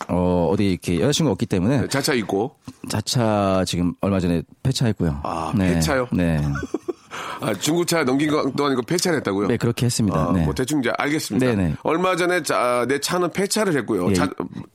[0.10, 1.88] 어, 어디 이렇게 여자친구 없기 때문에 예.
[1.88, 2.56] 자차 있고.
[2.90, 5.22] 자차 지금 얼마 전에 폐차했고요.
[5.24, 5.76] 아, 네.
[5.76, 6.08] 폐차요?
[6.12, 6.42] 네.
[7.42, 9.48] 아, 중고차 넘긴 것도 아니고 폐차를 했다고요?
[9.48, 10.18] 네, 그렇게 했습니다.
[10.18, 10.44] 아, 네.
[10.44, 11.46] 뭐 대충 이제 알겠습니다.
[11.46, 11.76] 네네.
[11.84, 14.10] 얼마 전에 자, 내 차는 폐차를 했고요.
[14.10, 14.14] 예.
[14.14, 14.30] 자-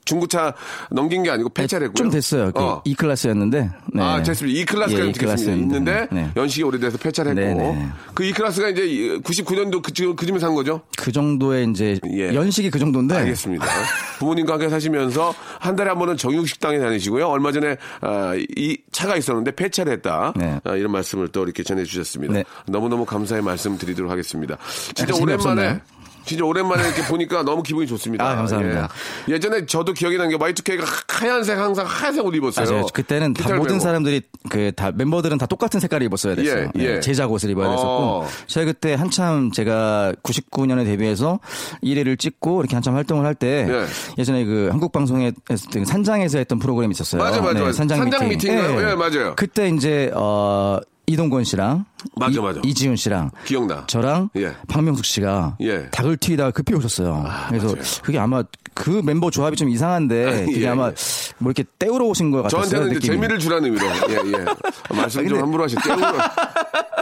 [0.04, 0.54] 중고차
[0.90, 1.96] 넘긴 게 아니고 폐차를 했고요.
[1.96, 2.50] 좀 됐어요.
[2.52, 2.82] 그 어.
[2.84, 3.70] E 클래스였는데.
[3.94, 4.02] 네.
[4.02, 4.58] 아, 됐습니다.
[4.60, 5.58] E 클래스가 예, 예, E.
[5.58, 6.30] 있는데 네.
[6.36, 7.88] 연식이 오래돼서 폐차를 했고 네네.
[8.14, 8.82] 그 E 클래스가 이제
[9.22, 10.82] 99년도 그, 그쯤에 산 거죠?
[10.98, 12.34] 그 정도의 이제 예.
[12.34, 13.16] 연식이 그 정도인데.
[13.16, 13.66] 알겠습니다.
[14.18, 17.26] 부모님과 함께 사시면서 한 달에 한 번은 정육식당에 다니시고요.
[17.28, 20.32] 얼마 전에 아, 이 차가 있었는데 폐차를 했다.
[20.36, 20.60] 네.
[20.64, 22.32] 아, 이런 말씀을 또 이렇게 전해주셨습니다.
[22.34, 22.44] 네.
[22.66, 24.56] 너무너무 감사의 말씀 드리도록 하겠습니다.
[24.94, 25.80] 진짜 약간 오랜만에?
[26.24, 28.24] 진짜 오랜만에 이렇게 보니까 너무 기분이 좋습니다.
[28.24, 28.88] 아, 감사합니다.
[29.28, 29.40] 예.
[29.40, 32.70] 전에 저도 기억이 나는 게 Y2K가 하얀색 항상 하얀색 옷 입었어요.
[32.70, 32.86] 맞아요.
[32.94, 33.80] 그때는 다 모든 메고.
[33.80, 36.70] 사람들이 그 다 멤버들은 다 똑같은 색깔을 입었어야 됐어요.
[36.78, 36.86] 예, 예.
[36.94, 38.28] 네, 제작 옷을 입어야 됐었고 어.
[38.46, 41.40] 제가 그때 한참 제가 99년에 데뷔해서
[41.82, 43.86] 1위를 찍고 이렇게 한참 활동을 할 때 예.
[44.16, 45.32] 예전에 그 한국 방송에
[45.72, 47.20] 때 산장에서 했던 프로그램이 있었어요.
[47.20, 47.72] 네, 맞아, 맞아, 맞아.
[47.72, 48.54] 산장, 산장 미팅.
[48.54, 48.90] 미팅인가요?
[48.90, 49.34] 예, 맞아요.
[49.34, 50.78] 그때 이제 어
[51.12, 51.84] 이동건 씨랑
[52.16, 52.60] 맞아, 이, 맞아.
[52.64, 53.86] 이지훈 씨랑 기억나.
[53.86, 54.54] 저랑 예.
[54.68, 55.88] 박명숙 씨가 예.
[55.90, 57.24] 닭을 튀기다가 급히 오셨어요.
[57.48, 57.82] 그래서 맞아요.
[58.02, 58.42] 그게 아마
[58.74, 60.94] 그 멤버 조합이 좀 이상한데 그게 예, 아마 예.
[61.38, 62.68] 뭐 이렇게 때우러 오신 것 같았어요.
[62.70, 63.08] 저한테는 이제.
[63.12, 63.86] 재미를 주라는 의미로.
[64.10, 64.44] 예, 예.
[64.96, 66.06] 말씀 좀 근데- 함부로 하시, 떼우로.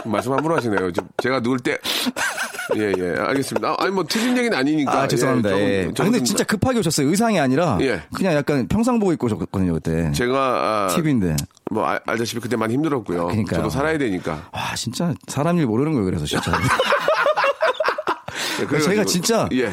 [0.05, 0.91] 말씀 함부로 하시네요.
[1.21, 1.77] 제가 누굴 때.
[2.77, 3.15] 예, 예.
[3.19, 3.69] 알겠습니다.
[3.69, 5.01] 아, 아니, 뭐, 틀린 얘기는 아니니까.
[5.01, 5.57] 아, 죄송합니다.
[5.57, 5.87] 예, 예.
[5.89, 7.09] 아, 근데 진짜 급하게 오셨어요.
[7.09, 8.01] 의상이 아니라 예.
[8.13, 10.11] 그냥 약간 평상복 입고 오셨거든요, 그때.
[10.13, 11.35] 제가, 아, TV인데.
[11.69, 13.25] 뭐, 알- 알다시피 그때 많이 힘들었고요.
[13.27, 13.59] 그러니까요.
[13.59, 14.47] 저도 살아야 되니까.
[14.53, 16.51] 와, 진짜 사람 일 모르는 거예요, 그래서 진짜.
[18.61, 19.69] 예, 그래가지고- 제가 진짜- 예.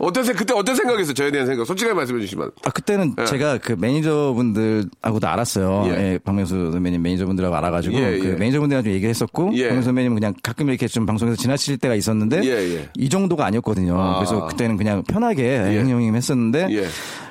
[0.00, 1.14] 어떤, 생- 그때 어떤 생각이었어요?
[1.14, 1.64] 저에 대한 생각.
[1.66, 2.50] 솔직하게 말씀해 주시면.
[2.64, 3.24] 아, 그때는 예.
[3.26, 5.84] 제가 그 매니저분들하고도 알았어요.
[5.86, 5.90] 예.
[6.12, 6.18] 예.
[6.18, 8.32] 박명수 선배님 매니저분들하고 알아가지고 예, 그 예.
[8.32, 9.68] 매니저분들이랑 좀 얘기를 했었고 예.
[9.68, 12.88] 박명수 선배님 은 그냥 가끔 이렇게 좀 방송에서 지나칠 때가 있었는데 예, 예.
[12.96, 14.00] 이 정도가 아니었거든요.
[14.00, 14.16] 아.
[14.16, 16.86] 그래서 그때는 그냥 편하게 형님 형님 했었는데 예.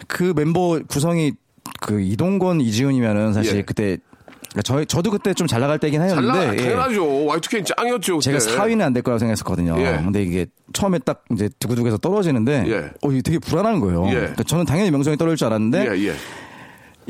[0.07, 1.33] 그 멤버 구성이
[1.81, 3.61] 그 이동건 이지훈이면은 사실 예.
[3.61, 3.97] 그때
[4.51, 6.67] 그러니까 저 저도 그때 좀 잘 나갈 때긴 잘 나, 하였는데 예.
[6.69, 7.03] 당연하죠.
[7.05, 8.17] Y2K 짱이었죠.
[8.19, 8.39] 그때.
[8.39, 9.75] 제가 4위는 안 될 거라고 생각했었거든요.
[9.79, 9.99] 예.
[10.03, 12.89] 근데 이게 처음에 딱 이제 두구두구해서 떨어지는데 예.
[13.01, 14.07] 어 이게 되게 불안한 거예요.
[14.09, 14.13] 예.
[14.13, 16.13] 그러니까 저는 당연히 명성이 떨어질 줄 알았는데 예, 예.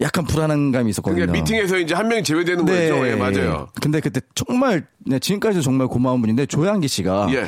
[0.02, 1.26] 약간 불안한 감이 있었거든요.
[1.26, 2.90] 그러니까 미팅에서 이제 한 명이 제외되는 네.
[2.90, 3.08] 거죠.
[3.08, 3.68] 예, 맞아요.
[3.82, 7.46] 근데 그때 정말 네, 지금까지도 정말 고마운 분인데 조양기 씨가 예.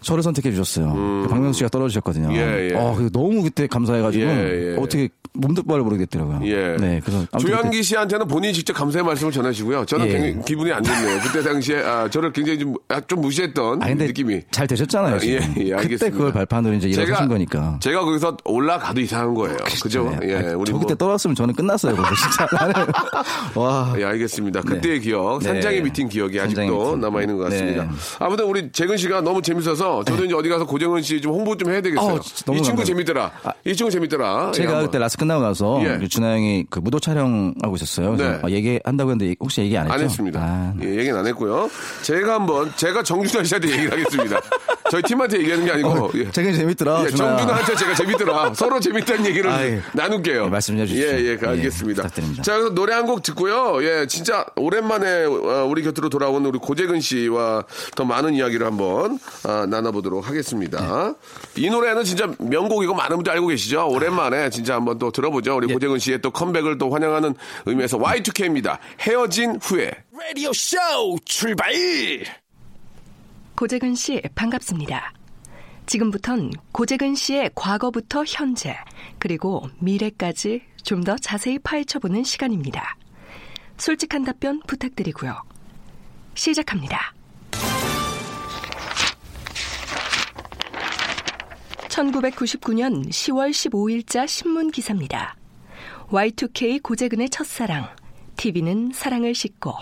[0.00, 1.26] 저를 선택해 주셨어요.
[1.28, 2.28] 방명수 씨가 떨어지셨거든요.
[2.28, 2.34] 음.
[2.34, 2.74] 예, 예.
[2.74, 4.76] 어, 그래서 너무 그때 감사해가지고 예, 예.
[4.80, 6.40] 어떻게 몸도 바를 모르겠더라고요.
[6.44, 6.76] 예.
[6.78, 9.84] 네, 그래서 조양기 씨한테는 본인이 직접 감사의 말씀을 전하시고요.
[9.86, 10.12] 저는 예.
[10.12, 11.20] 굉장히 기분이 안 좋네요.
[11.22, 14.40] 그때 당시에 아, 저를 굉장히 좀, 아, 좀 무시했던 아 근데 느낌이.
[14.50, 15.14] 잘 되셨잖아요.
[15.16, 15.18] 아.
[15.22, 16.10] 예, 예, 그때 알겠습니다.
[16.16, 17.78] 그걸 발판으로 이제 일어서신 거니까.
[17.80, 19.56] 제가 거기서 올라가도 이상한 거예요.
[19.82, 20.16] 그죠?
[20.20, 20.28] 네.
[20.30, 20.80] 예, 아, 우리 저 뭐.
[20.80, 21.94] 그때 떨어졌으면 저는 끝났어요.
[21.94, 22.74] 진짜 나는
[23.54, 23.94] 와.
[23.98, 24.62] 예, 알겠습니다.
[24.62, 25.46] 그때의 기억, 네.
[25.48, 27.00] 산장의 미팅 기억이 아직도 미팅.
[27.00, 27.84] 남아 있는 것 같습니다.
[27.84, 27.90] 네.
[28.18, 31.70] 아무튼 우리 재근 씨가 너무 재밌어서 저도 이제 어디 가서 고정은 씨 좀 홍보 좀
[31.70, 32.18] 해야 되겠어요.
[32.46, 32.84] 너무 이 친구 감사합니다.
[32.84, 33.32] 재밌더라.
[33.66, 34.46] 이 친구 재밌더라.
[34.48, 34.80] 예, 제가.
[34.82, 36.08] 그때 라스 끝나고 나서 예.
[36.08, 38.16] 준하 형이 그 무도 촬영하고 있었어요.
[38.16, 38.40] 그래서 네.
[38.42, 39.94] 아, 얘기한다고 했는데 혹시 얘기 안 했죠?
[39.94, 40.40] 안 했습니다.
[40.42, 41.68] 아, 예, 얘기는 안 했고요.
[42.02, 44.40] 제가 한번 제가 정준하 씨한테 얘기를 하겠습니다.
[44.90, 46.24] 저희 팀한테 얘기하는 게 아니고 어, 예.
[46.30, 47.04] 되게 재밌더라.
[47.04, 47.10] 예.
[47.10, 48.54] 정준하한테 제가 재밌더라.
[48.58, 49.80] 서로 재밌다는 얘기를 아유.
[49.92, 50.46] 나눌게요.
[50.46, 51.08] 예, 말씀 좀 해주십시오.
[51.18, 52.08] 예, 예, 알겠습니다.
[52.08, 53.82] 자, 그래서 노래 한 곡 듣고요.
[53.84, 57.64] 예, 진짜 오랜만에 어, 우리 곁으로 돌아온 우리 고재근 씨와
[57.96, 61.14] 더 많은 이야기를 한번 아, 나눠보도록 하겠습니다.
[61.56, 63.88] 이 노래는 진짜 명곡이고 많은 분들 알고 계시죠?
[63.88, 65.56] 오랜만에 진짜 한번 또또 들어보죠.
[65.56, 67.34] 우리 고재근 씨의 또 컴백을 또 환영하는
[67.66, 68.78] 의미에서 Y2K입니다.
[69.00, 69.90] 헤어진 후에.
[70.12, 70.76] 라디오 쇼
[71.24, 71.72] 출발
[73.56, 75.12] 고재근 씨 반갑습니다.
[75.86, 78.76] 지금부턴 고재근 씨의 과거부터 현재
[79.18, 82.96] 그리고 미래까지 좀 더 자세히 파헤쳐보는 시간입니다.
[83.76, 85.42] 솔직한 답변 부탁드리고요.
[86.34, 87.14] 시작합니다.
[92.00, 95.36] 1999년 10월 15일자 신문 기사입니다.
[96.08, 97.88] Y2K 고재근의 첫사랑,
[98.36, 99.74] TV는 사랑을 싣고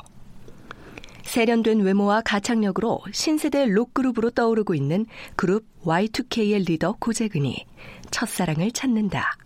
[1.23, 7.67] 세련된 외모와 가창력으로 신세대 록그룹으로 떠오르고 있는 그룹 Y2K의 리더 고재근이
[8.11, 9.37] 첫사랑을 찾는다.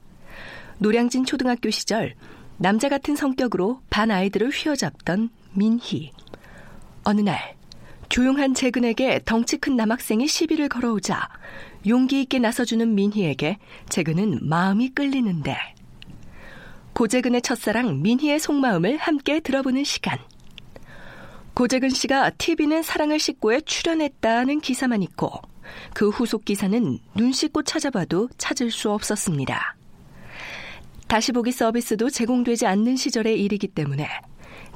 [0.78, 2.14] 노량진 초등학교 시절
[2.56, 6.12] 남자 같은 성격으로 반 아이들을 휘어잡던 민희.
[7.04, 7.56] 어느 날
[8.08, 11.28] 조용한 재근에게 덩치 큰 남학생이 시비를 걸어오자
[11.86, 15.56] 용기 있게 나서주는 민희에게 재근은 마음이 끌리는데
[16.92, 20.18] 고재근의 첫사랑 민희의 속마음을 함께 들어보는 시간.
[21.54, 25.30] 고재근 씨가 TV는 사랑을 싣고에 출연했다는 기사만 있고
[25.94, 29.76] 그 후속 기사는 눈 씻고 찾아봐도 찾을 수 없었습니다.
[31.08, 34.08] 다시 보기 서비스도 제공되지 않는 시절의 일이기 때문에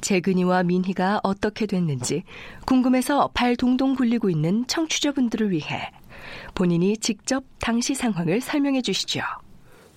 [0.00, 2.24] 재근이와 민희가 어떻게 됐는지
[2.66, 5.90] 궁금해서 발 동동 굴리고 있는 청취자분들을 위해
[6.54, 9.22] 본인이 직접 당시 상황을 설명해 주시죠.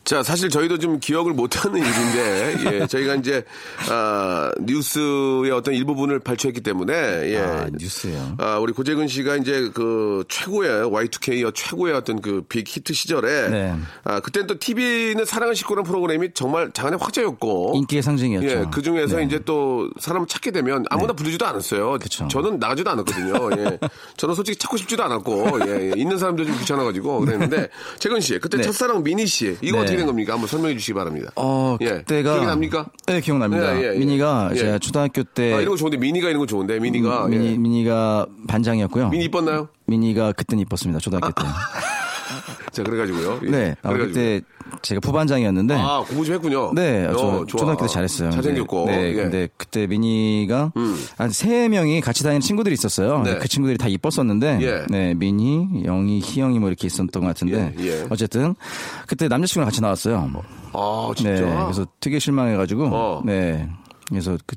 [0.10, 3.44] 자, 사실 저희도 좀 기억을 못하는 일인데, 예, 저희가 이제,
[3.92, 6.94] 아, 뉴스의 어떤 일부분을 발췌했기 때문에,
[7.32, 7.38] 예.
[7.38, 8.34] 아, 뉴스요.
[8.40, 13.76] 아, 우리 고재근 씨가 이제 그 최고의 Y2K의 최고의 어떤 그 빅 히트 시절에, 네.
[14.04, 18.48] 아, 그때는 또 TV는 사랑을 싣고라는 프로그램이 정말 장안의 화제였고, 인기의 상징이었죠.
[18.48, 19.26] 예, 그 중에서 네.
[19.26, 22.00] 이제 또 사람 찾게 되면 아무나 부르지도 않았어요.
[22.02, 22.28] 그쵸.
[22.32, 23.50] 저는 나가지도 않았거든요.
[23.60, 23.80] 예.
[24.18, 25.94] 저는 솔직히 찾고 싶지도 않았고, 예, 예.
[25.96, 27.70] 있는 사람들 좀 귀찮아가지고 그랬는데,
[28.00, 28.64] 재근 씨, 그때 네.
[28.64, 29.84] 첫사랑 미니 씨, 이거 네.
[29.84, 30.34] 어떻게 된 겁니까?
[30.34, 31.32] 한번 설명해 주시기 바랍니다.
[31.36, 31.90] 어, 예.
[31.90, 32.86] 그때가 기억이 납니까?
[33.06, 33.76] 네, 기억납니다.
[33.78, 33.98] 예, 예, 예.
[34.00, 34.56] 미니가 예.
[34.56, 37.26] 제가 초등학교 때 아, 이런 거 좋은데, 미니가 이런 거 좋은데, 미니가.
[37.26, 37.58] 음, 미니 예.
[37.58, 39.10] 미니가 반장이었고요.
[39.10, 39.70] 미니 이뻤나요?
[39.86, 41.00] 미니가 그땐 이뻤습니다.
[41.00, 41.48] 초등학교 때.
[42.72, 43.40] 자, 그래가지고요.
[43.44, 43.50] 예.
[43.50, 43.76] 네.
[43.82, 44.14] 아, 그래가지고.
[44.14, 44.42] 그때
[44.84, 46.72] 제가 부반장이었는데 아, 공부 좀 했군요.
[46.76, 47.46] 네, 어, 저 좋아.
[47.46, 48.30] 초등학교 때 잘했어요.
[48.32, 48.86] 잘생겼고.
[48.86, 49.12] 네, 예.
[49.12, 49.16] 음.
[49.16, 50.74] 근데 그때 미니가
[51.18, 53.24] 한세 명이 같이 다니는 친구들이 있었어요.
[53.24, 53.38] 네.
[53.40, 54.86] 그 친구들이 다 이뻤었는데, 예.
[54.90, 58.06] 네, 미니, 영희, 희영이 뭐 이렇게 있었던 것 같은데, 예, 예.
[58.10, 58.56] 어쨌든
[59.08, 60.32] 그때 남자친구랑 같이 나왔어요.
[60.74, 61.32] 아, 진짜.
[61.32, 63.22] 네, 그래서 되게 실망해가지고, 어.
[63.26, 63.68] 네,
[64.08, 64.56] 그래서 그.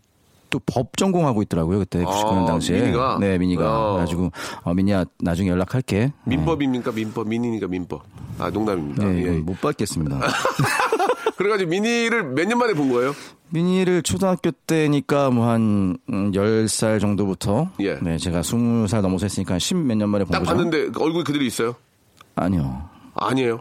[0.53, 3.17] 또 법 전공하고 있더라고요 그때 99년 아, 당시에 미니가?
[3.21, 3.93] 네 미니가 어.
[3.95, 4.31] 그래가지고
[4.62, 6.37] 어, 미니야 나중에 연락할게 네.
[6.37, 6.93] 민법입니까?
[6.93, 7.27] 민법.
[7.29, 8.03] 미니니까 민법.
[8.38, 9.05] 아, 농담입니다.
[9.05, 9.21] 네, 예.
[9.23, 10.21] 이건 못 받겠습니다
[11.37, 13.15] 그래가지고 미니를 몇 년 만에 본 거예요?
[13.51, 17.99] 미니를 초등학교 때니까 뭐 한 10살 정도부터 예.
[18.03, 20.55] 네, 제가 20살 넘어서 했으니까 10몇 년 만에 본딱 거죠.
[20.55, 21.75] 봤는데 그 얼굴 그대로 있어요?
[22.37, 22.88] 아니요.
[23.15, 23.61] 아니에요.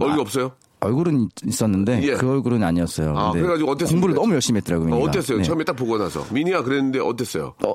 [0.00, 0.52] 얼굴 없어요?
[0.82, 2.14] 얼굴은 있었는데 예.
[2.14, 3.16] 그 얼굴은 아니었어요.
[3.16, 3.92] 아, 그래가지고 어땠습니까?
[3.92, 4.94] 공부를 너무 열심히 했더라고요.
[4.94, 4.98] 어.
[5.02, 5.38] 어땠어요?
[5.38, 5.44] 네.
[5.44, 6.24] 처음에 딱 보고 나서.
[6.30, 7.54] 미니야 그랬는데 어땠어요?
[7.64, 7.74] 어,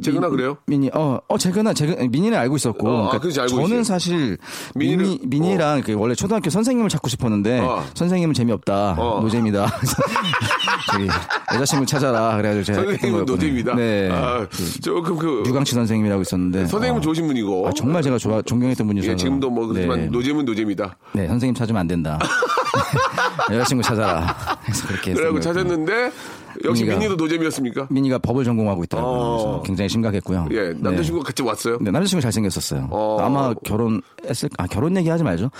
[0.00, 0.56] 재근아 미- 그래요?
[0.66, 2.78] 미니 어, 어 재근아 재근 미니는 알고 있었고.
[2.78, 3.82] 그러니까 어, 아, 그렇지, 알고 저는 있어요.
[3.84, 4.38] 사실
[4.74, 7.84] 미니를- 미니 미니랑 그 원래 초등학교 선생님을 찾고 싶었는데 어.
[7.94, 8.96] 선생님은 재미없다.
[8.98, 9.20] 어.
[9.22, 9.66] 노잼이다.
[10.92, 11.08] 저기
[11.54, 12.36] 여자친구 찾아라.
[12.36, 13.24] 그래가지고 제가 선생님은.
[13.26, 13.74] 노잼이다.
[13.74, 14.08] 네.
[14.10, 14.46] 아,
[14.82, 17.00] 조금 그 유광치 선생님이라고 있었는데 선생님은 어.
[17.02, 17.68] 좋으신 분이고.
[17.68, 20.06] 아, 정말 제가 좋아 존경했던 분이셔서 예, 지금도 뭐 그렇지만 네.
[20.06, 20.96] 노잼은 노잼이다.
[21.12, 22.18] 네, 선생님 찾으면 안 된다.
[23.50, 24.36] 여자친구 찾아라.
[24.64, 25.40] 그래서 그렇게 했었거든요.
[25.40, 26.12] 찾았는데
[26.64, 27.86] 역시 미니가- 미니도 노잼이었습니까?
[27.90, 29.12] 미니가 법을 전공하고 있더라고요.
[29.12, 29.30] 어.
[29.36, 30.48] 그래서 굉장히 심각했고요.
[30.52, 31.78] 예, 남자친구가 같이 왔어요.
[31.78, 32.88] 네, 네, 남자친구 잘생겼었어요.
[32.90, 33.18] 어.
[33.20, 35.50] 아마 결혼했을, 아, 결혼 얘기하지 말죠.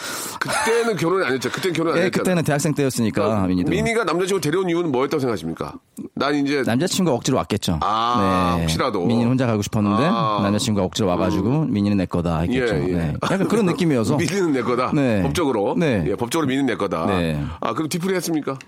[0.41, 1.51] 그때는 결혼이 아니었죠.
[1.51, 2.23] 그때는 결혼 안 예, 했잖아요.
[2.25, 3.71] 그때는 대학생 때였으니까, 미니도.
[3.71, 5.75] 미니가 남자친구 데려온 이유는 뭐였다고 생각하십니까?
[6.15, 7.79] 난 이제 남자친구가 억지로 왔겠죠.
[7.83, 9.05] 아, 혹시라도.
[9.07, 10.41] 미니는 혼자 가고 싶었는데, 아.
[10.43, 12.75] 남자친구가 억지로 와가지고, 미니는 내 거다 했겠죠.
[12.75, 12.93] 예, 예.
[12.93, 13.15] 네.
[13.23, 14.17] 약간 그런 느낌이어서.
[14.19, 14.93] 미니는 내 거다.
[14.95, 15.23] 네.
[15.23, 15.75] 법적으로.
[15.79, 16.05] 네.
[16.09, 17.07] 예, 법적으로 미니는 내 거다.
[17.07, 17.43] 네.
[17.61, 18.59] 아, 그럼 뒤풀이 했습니까?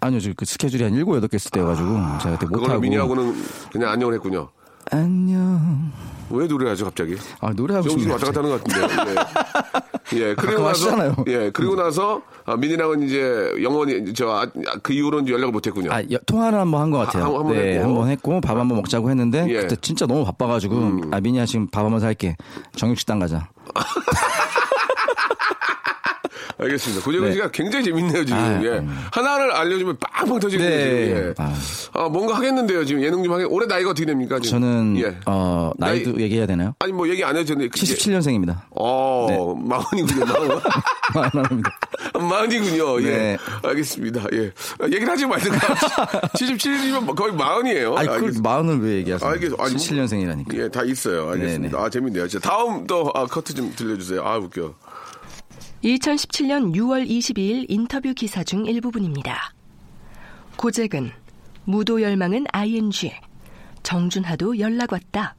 [0.00, 1.88] 아니요, 저그 스케줄이 한 7, 8개 있을 때여가지고,
[2.22, 2.80] 제가 그때 못하고.
[2.80, 3.34] 미니하고는
[3.72, 4.48] 그냥 안녕을 했군요.
[4.90, 5.92] 안녕.
[6.30, 7.16] 왜 노래하죠, 갑자기?
[7.40, 8.12] 아, 노래하고 싶네요.
[8.12, 9.14] 왔다 갔다 하는 것 같은데.
[10.14, 10.18] 예.
[10.20, 10.68] 예, 그리고 나서.
[10.90, 11.16] 하시잖아요.
[11.26, 14.46] 예, 그리고 나서, 아, 민이랑은 이제 영원히, 저, 아,
[14.82, 15.90] 그 이후로는 연락을 못 했군요.
[15.92, 17.24] 아, 여- 통화를 한번 한 것 같아요.
[17.24, 17.88] 한- 한번 네, 했고.
[17.88, 19.56] 한번 했고 밥 한번 먹자고 했는데 예.
[19.56, 19.60] 음.
[19.62, 22.36] 그때 진짜 너무 바빠가지고 아 미니야 지금 밥 한번 살게
[22.76, 23.48] 정육식당 가자.
[26.60, 27.04] 알겠습니다.
[27.04, 27.32] 고재근 네.
[27.34, 28.40] 씨가 굉장히 재밌네요, 지금.
[28.40, 28.68] 아, 예.
[28.78, 29.06] 음.
[29.12, 31.04] 하나를 알려주면 빵빵 터지거든요, 네.
[31.06, 31.16] 지금.
[31.28, 31.34] 예.
[31.38, 31.54] 아.
[31.94, 33.02] 아, 뭔가 하겠는데요, 지금.
[33.02, 34.60] 예능 좀 하겠, 올해 나이가 어떻게 됩니까, 지금?
[34.60, 35.16] 저는 예.
[35.26, 36.74] 어 나이도 나이- 얘기해야 되나요?
[36.80, 37.68] 아니, 뭐 얘기 안 해도 되는데.
[37.68, 38.62] 그게- 77년생입니다.
[38.70, 40.48] 어, 마흔이군요, 마흔.
[41.32, 41.70] 마흔입니다.
[42.20, 43.04] 마흔이군요, 예.
[43.06, 43.38] 네.
[43.62, 44.52] 알겠습니다, 예.
[44.80, 45.58] 아, 얘기를 하지 말든가.
[46.34, 47.94] 77이면 거의 마흔이에요.
[47.96, 48.40] 아니 알겠습니다.
[48.48, 49.30] 마흔을 왜 얘기하세요?
[49.30, 50.54] 알겠- 아니, 뭐- 77년생이라니까.
[50.58, 51.28] 예, 다 있어요.
[51.30, 51.76] 알겠습니다.
[51.76, 51.86] 네네.
[51.86, 52.28] 아, 재밌네요.
[52.28, 54.22] 자, 다음 또 아, 커트 좀 들려주세요.
[54.22, 54.74] 아, 웃겨.
[55.84, 59.54] 2017년 6월 22일 인터뷰 기사 중 일부분입니다.
[60.56, 61.12] 고재근,
[61.64, 63.12] 무도 열망은 ing,
[63.84, 65.36] 정준하도 연락 왔다.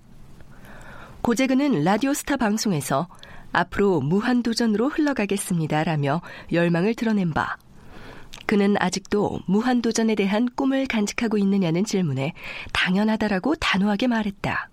[1.21, 3.09] 고재근은 라디오스타 방송에서
[3.51, 6.21] 앞으로 무한도전으로 흘러가겠습니다라며
[6.53, 7.57] 열망을 드러낸 바,
[8.45, 12.33] 그는 아직도 무한도전에 대한 꿈을 간직하고 있느냐는 질문에
[12.71, 14.69] 당연하다라고 단호하게 말했다.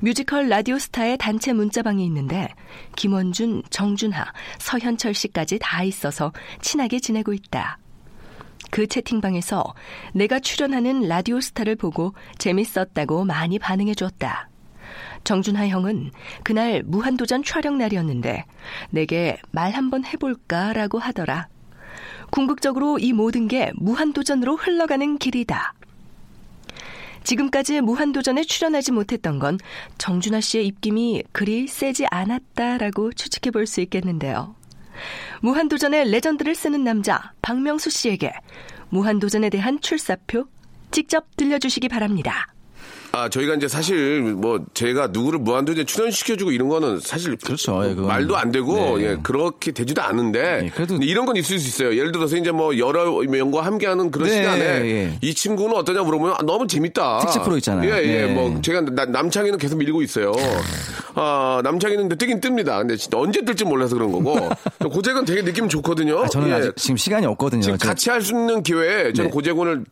[0.00, 2.48] 뮤지컬 라디오스타의 단체 문자방이 있는데
[2.96, 4.24] 김원준, 정준하,
[4.58, 7.78] 서현철 씨까지 다 있어서 친하게 지내고 있다.
[8.70, 9.74] 그 채팅방에서
[10.14, 14.48] 내가 출연하는 라디오스타를 보고 재밌었다고 많이 반응해 주었다.
[15.24, 16.10] 정준하 형은
[16.42, 18.44] 그날 무한도전 촬영 날이었는데
[18.90, 21.48] 내게 말 한번 해볼까라고 하더라.
[22.30, 25.74] 궁극적으로 이 모든 게 무한도전으로 흘러가는 길이다.
[27.24, 29.58] 지금까지 무한도전에 출연하지 못했던 건
[29.98, 34.54] 정준하 씨의 입김이 그리 세지 않았다라고 추측해 볼 수 있겠는데요.
[35.40, 38.32] 무한도전의 레전드를 쓰는 남자 박명수 씨에게
[38.90, 40.46] 무한도전에 대한 출사표
[40.90, 42.52] 직접 들려주시기 바랍니다.
[43.14, 47.82] 아, 저희가 이제 사실 뭐 제가 누구를 무한도전에 출연시켜주고 이런 거는 사실 그렇죠.
[47.84, 49.04] 예, 그건- 말도 안 되고 네.
[49.04, 51.94] 예, 그렇게 되지도 않은데 네, 그래도- 이런 건 있을 수 있어요.
[51.96, 55.18] 예를 들어서 이제 뭐 여러 명과 함께하는 그런 네, 시간에 예.
[55.20, 57.18] 이 친구는 어떠냐 물어보면 아, 너무 재밌다.
[57.20, 57.90] 특집 프로 있잖아요.
[57.92, 58.26] 예, 예.
[58.26, 58.32] 네.
[58.34, 60.32] 뭐 제가 나- 남창희는 계속 밀고 있어요.
[61.14, 62.78] 아, 남창희는 근데 뜨긴 뜹니다.
[62.78, 64.34] 근데 진짜 언제 뜰지 몰라서 그런 거고
[64.90, 66.20] 고재근 되게 느낌 좋거든요.
[66.22, 66.52] 아, 저는 예.
[66.54, 67.60] 아직 지금 시간이 없거든요.
[67.60, 69.34] 지금 저- 같이 할 수 있는 기회에 저는 네.
[69.34, 69.84] 고재곤을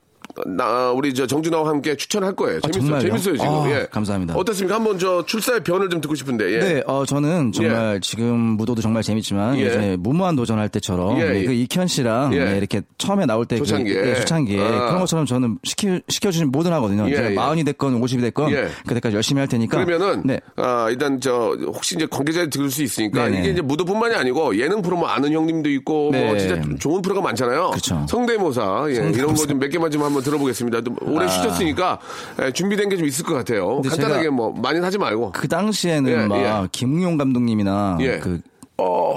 [0.47, 2.59] 나 우리 저 정준하와 함께 추천할 거예요.
[2.63, 3.01] 아, 재밌어요.
[3.01, 3.09] 정말요?
[3.09, 3.51] 재밌어요 지금.
[3.51, 3.87] 아, 예.
[3.91, 4.35] 감사합니다.
[4.35, 4.77] 어떻습니까?
[4.77, 6.53] 한번 저 출사의 변을 좀 듣고 싶은데.
[6.55, 6.59] 예.
[6.59, 9.63] 네, 어, 저는 정말 지금 무도도 정말 재밌지만 예.
[9.65, 11.45] 예전에 무모한 도전할 때처럼 예, 네, 예.
[11.45, 12.45] 그 이현 씨랑 예.
[12.45, 13.95] 네, 이렇게 처음에 나올 때 초창기에.
[13.95, 14.71] 그, 네, 초창기에 아.
[14.87, 17.09] 그런 것처럼 저는 시켜 시켜주신 뭐든 하거든요.
[17.11, 17.35] 예, 제가 예.
[17.35, 18.69] 마흔이 됐건 50이 됐건 예.
[18.87, 19.85] 그때까지 열심히 할 테니까.
[19.85, 20.41] 그러면은 네.
[20.57, 23.41] 아, 일단 저 혹시 이제 관계자들이 들을 수 있으니까 네네.
[23.41, 26.39] 이게 이제 무도뿐만이 아니고 예능 프로 뭐 아는 형님도 있고 뭐 네.
[26.39, 27.71] 진짜 좀 좋은 프로가 많잖아요.
[27.71, 28.05] 그쵸.
[28.09, 29.35] 성대모사 예, 이런 거.
[29.47, 30.83] 좀 몇 개만 좀 한번 들어보겠습니다.
[30.83, 31.29] 좀 오래 아.
[31.29, 31.99] 쉬셨으니까
[32.43, 33.81] 예, 준비된 게 좀 있을 것 같아요.
[33.83, 35.33] 간단하게 뭐 많이는 하지 말고.
[35.33, 36.69] 그 당시에는 예, 막 예.
[36.73, 38.19] 김웅용 감독님이나 예.
[38.19, 38.41] 그
[38.81, 39.17] 어,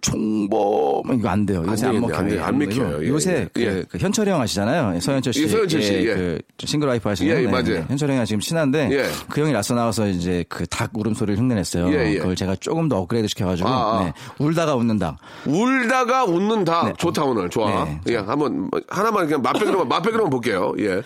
[0.00, 1.64] 총범 이거 안 돼요.
[1.66, 2.16] 요새 안 안, 먹혀요.
[2.18, 3.04] 안 돼, 안 먹혀요.
[3.04, 3.48] 예, 요새 예.
[3.52, 3.84] 그, 예.
[3.88, 5.00] 그 현철이 형 아시잖아요.
[5.00, 5.42] 서현철 씨.
[5.44, 6.14] 예, 서현철 씨, 예.
[6.14, 7.84] 그 싱글 와이프 하시는 예, 예, 맞아요.
[7.88, 9.04] 현철이 형이랑 지금 친한데 예.
[9.28, 11.90] 그 형이 낯서 나와서 이제 그 닭 울음소리를 흉내냈어요.
[11.92, 12.18] 예, 예.
[12.18, 14.04] 그걸 제가 조금 더 업그레이드 시켜 가지고 아, 아.
[14.04, 14.12] 네.
[14.38, 15.16] 울다가 웃는 닭.
[15.46, 16.84] 울다가 웃는다.
[16.86, 16.92] 네.
[16.98, 17.84] 좋다 오늘 좋아.
[17.84, 18.00] 네.
[18.08, 20.74] 예, 한번 뭐, 하나만 그냥 맛배기로만 맛배기로만 볼게요.
[20.80, 21.00] 예.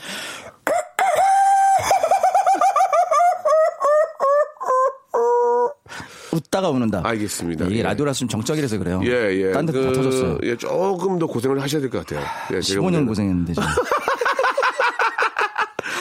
[6.32, 7.04] 웃다가 우는 닭.
[7.06, 7.64] 알겠습니다.
[7.64, 7.82] 네, 이게 예.
[7.84, 9.00] 라디오라서 좀 정적이라서 그래요.
[9.04, 9.08] 예,
[9.48, 9.52] 예.
[9.52, 10.38] 딴데다 터졌어요.
[10.42, 12.24] 예, 조금 더 고생을 하셔야 될 것 같아요.
[12.52, 13.06] 예, 제가 15년 보기에는.
[13.06, 13.68] 고생했는데 지금.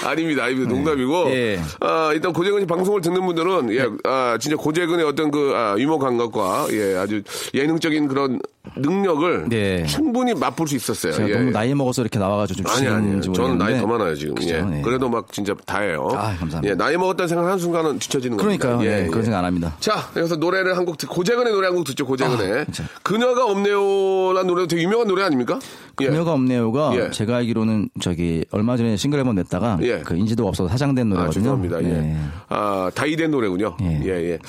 [0.05, 0.71] 아닙니다, 아닙니다.
[0.73, 1.29] 농담이고.
[1.31, 1.59] 예.
[1.81, 5.97] 아, 일단 고재근 씨 방송을 듣는 분들은, 예, 아, 진짜 고재근의 어떤 그, 아, 유머
[5.99, 7.21] 감각과, 예, 아주
[7.53, 8.39] 예능적인 그런
[8.75, 9.85] 능력을 네.
[9.85, 11.13] 충분히 맛볼 수 있었어요.
[11.13, 11.33] 제가 예.
[11.33, 13.21] 너무 나이 먹어서 이렇게 나와가지고 좀 아니, 아니요.
[13.21, 13.79] 지치는지 저는 나이.
[13.79, 14.35] 더 많아요, 지금.
[14.43, 14.61] 예.
[14.61, 14.81] 네.
[14.81, 16.07] 그래도 막 진짜 다예요.
[16.11, 16.63] 아, 감사합니다.
[16.65, 18.67] 예, 나이 먹었다는 생각 한 순간은 뒤처지는 겁니다.
[18.67, 18.89] 그러니까요.
[18.89, 19.23] 예, 네, 그런 예.
[19.23, 19.75] 생각 안 합니다.
[19.79, 22.61] 자, 여기서 노래를 한 곡, 듣, 고재근의 노래 한 곡 듣죠, 고재근의.
[22.61, 22.65] 아.
[23.01, 25.57] 그녀가 없네요라는 노래 되게 유명한 노래 아닙니까?
[26.01, 26.07] 예.
[26.07, 27.11] 그녀가 없네요가 예.
[27.11, 29.99] 제가 알기로는 저기 얼마 전에 싱글 앨범 냈다가 예.
[29.99, 31.43] 그 인지도가 없어서 사장된 아, 노래거든요.
[31.43, 31.83] 죄송합니다.
[31.83, 31.87] 예.
[31.87, 32.17] 네.
[32.49, 33.77] 아, 다이된 노래군요.
[33.81, 34.01] 예.
[34.05, 34.31] 예.
[34.31, 34.39] 예,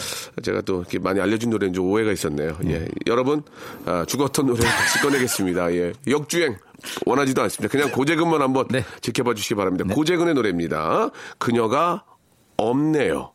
[0.43, 2.57] 제가 또 이렇게 많이 알려준 노래인 줄 오해가 있었네요.
[2.67, 2.87] 예.
[3.07, 3.43] 여러분,
[3.87, 5.73] 아, 죽었던 노래 다시 꺼내겠습니다.
[5.75, 5.93] 예.
[6.09, 6.57] 역주행.
[7.07, 7.71] 원하지도 않습니다.
[7.71, 8.85] 그냥 고재근만 한번 네.
[9.03, 9.85] 지켜봐 주시기 바랍니다.
[9.95, 11.11] 고재근의 노래입니다.
[11.39, 12.05] 그녀가
[12.57, 13.33] 없네요.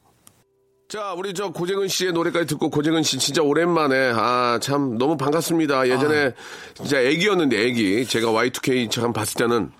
[0.90, 5.88] 자, 우리 저 고재근 씨의 노래까지 듣고 고재근 씨 진짜 오랜만에 아, 참 너무 반갑습니다.
[5.88, 6.34] 예전에
[6.76, 8.06] 진짜 애기였는데 애기.
[8.06, 9.72] 제가 Y2K 참 봤을 때는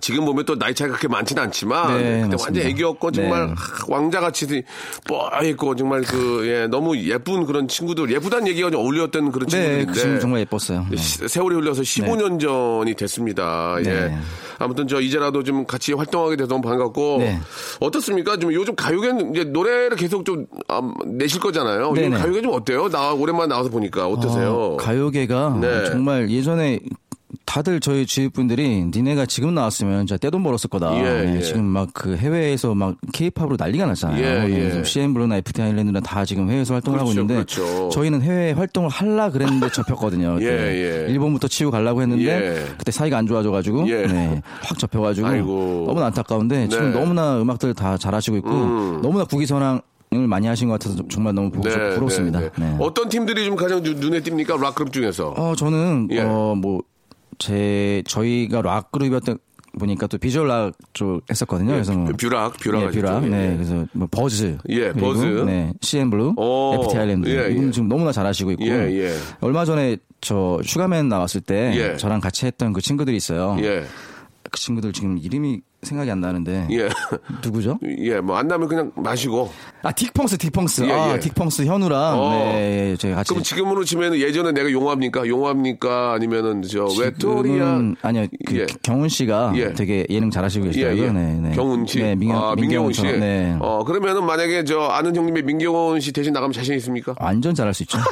[0.00, 2.44] 지금 보면 또 나이 차이가 그렇게 많지는 않지만 네, 그때 맞습니다.
[2.44, 3.54] 완전 애기였고 정말 네.
[3.54, 4.62] 하, 왕자같이
[5.06, 9.92] 뻐있고 정말 그 예, 너무 예쁜 그런 친구들 예쁘다는 얘기가 좀 어울렸던 그런 네, 친구들인데
[9.92, 10.86] 그 친구 정말 예뻤어요.
[10.90, 10.96] 네.
[10.96, 13.76] 시- 세월이 흘러서 15년 전이 됐습니다.
[13.80, 13.82] 예.
[13.82, 14.18] 네.
[14.58, 17.38] 아무튼 저 이제라도 좀 같이 활동하게 돼서 너무 반갑고 네.
[17.80, 18.38] 어떻습니까?
[18.38, 21.90] 좀 요즘 가요계는 이제 노래를 계속 좀 아, 내실 거잖아요.
[21.90, 22.10] 요즘.
[22.12, 22.88] 가요계 좀 어때요?
[22.88, 24.52] 나 오랜만에 나와서 보니까 어떠세요?
[24.54, 25.84] 어, 가요계가 네.
[25.84, 26.80] 정말 예전에
[27.52, 30.96] 다들 저희 주위 분들이 니네가 지금 나왔으면 진짜 떼돈 벌었을 거다.
[30.96, 31.40] 예, 네, 예.
[31.42, 34.24] 지금 막 그 해외에서 막 케이팝으로 난리가 났잖아요.
[34.24, 34.70] 예, 네, 예.
[34.70, 37.90] 지금 CM 블루나 FT 아일랜드나 다 지금 해외에서 활동을 하고 그렇죠, 있는데 그렇죠.
[37.90, 40.38] 저희는 해외 활동을 할라 그랬는데 접혔거든요.
[40.40, 40.46] 예.
[40.46, 41.06] 예.
[41.12, 42.64] 일본부터 치고 가려고 했는데 예.
[42.78, 44.06] 그때 사이가 안 좋아져 가지고 예.
[44.06, 45.84] 네, 확 접혀 가지고 아이고.
[45.86, 46.96] 너무나 안타까운데 지금 네.
[46.96, 47.00] 음.
[47.00, 48.48] 너무나 음악들 다 잘하시고 있고
[49.02, 52.38] 너무나 국위선양을 많이 하신 것 같아서 정말 너무 보고 네, 부럽습니다.
[52.40, 52.66] 네, 네.
[52.70, 52.76] 네.
[52.80, 54.60] 어떤 팀들이 좀 가장 눈- 눈에 띕니까?
[54.62, 55.28] 락 그룹 중에서.
[55.30, 56.20] 어, 저는, 예.
[56.20, 56.82] 어, 뭐,
[57.42, 59.38] 제, 저희가 락 그룹이었다
[59.78, 61.72] 보니까 또 비주얼 락 쪽 했었거든요.
[61.72, 62.90] 그래서 뭐 뷰락, 뷰락 예.
[62.90, 63.24] 뷰락.
[63.24, 63.56] 예, 네, 예.
[63.56, 64.58] 그래서 뭐 버즈.
[64.68, 65.24] 예, 그리고, 버즈.
[65.24, 67.28] 네, CN 블루, 오, FT 아일랜드.
[67.28, 67.70] 예, 이분 예.
[67.70, 68.64] 지금 너무나 잘하시고 있고.
[68.66, 69.14] 예, 예.
[69.40, 71.96] 얼마 전에 저 슈가맨 나왔을 때 예.
[71.96, 73.56] 저랑 같이 했던 그 친구들이 있어요.
[73.60, 73.84] 예,
[74.50, 76.88] 그 친구들 지금 이름이 생각이 안 나는데 예.
[77.44, 77.78] 누구죠?
[77.98, 79.50] 예, 뭐 안 나면 그냥 마시고.
[79.82, 80.86] 아 딕펑스, 딕펑스.
[80.88, 81.18] 예, 아 예.
[81.18, 82.30] 딕펑스 현우랑 어.
[82.52, 83.28] 네, 제가 같이.
[83.30, 85.26] 그럼 지금으로 치면 예전에 내가 용합니까?
[85.26, 86.12] 용합니까?
[86.14, 87.80] 아니면은 저 외톨이야?
[88.02, 88.66] 아니요 그 예.
[88.82, 89.72] 경훈 씨가 예.
[89.72, 91.04] 되게 예능 잘하시고 예, 계시더라고요.
[91.04, 91.10] 예.
[91.10, 91.50] 네, 네.
[91.54, 91.98] 경훈 씨?
[91.98, 93.02] 네, 민경, 아, 민경훈 씨.
[93.02, 93.56] 네.
[93.60, 97.14] 어, 그러면은 만약에 저 아는 형님의 민경훈 씨 대신 나가면 자신 있습니까?
[97.18, 97.98] 완전 잘할 수 있죠.
[97.98, 98.04] 네.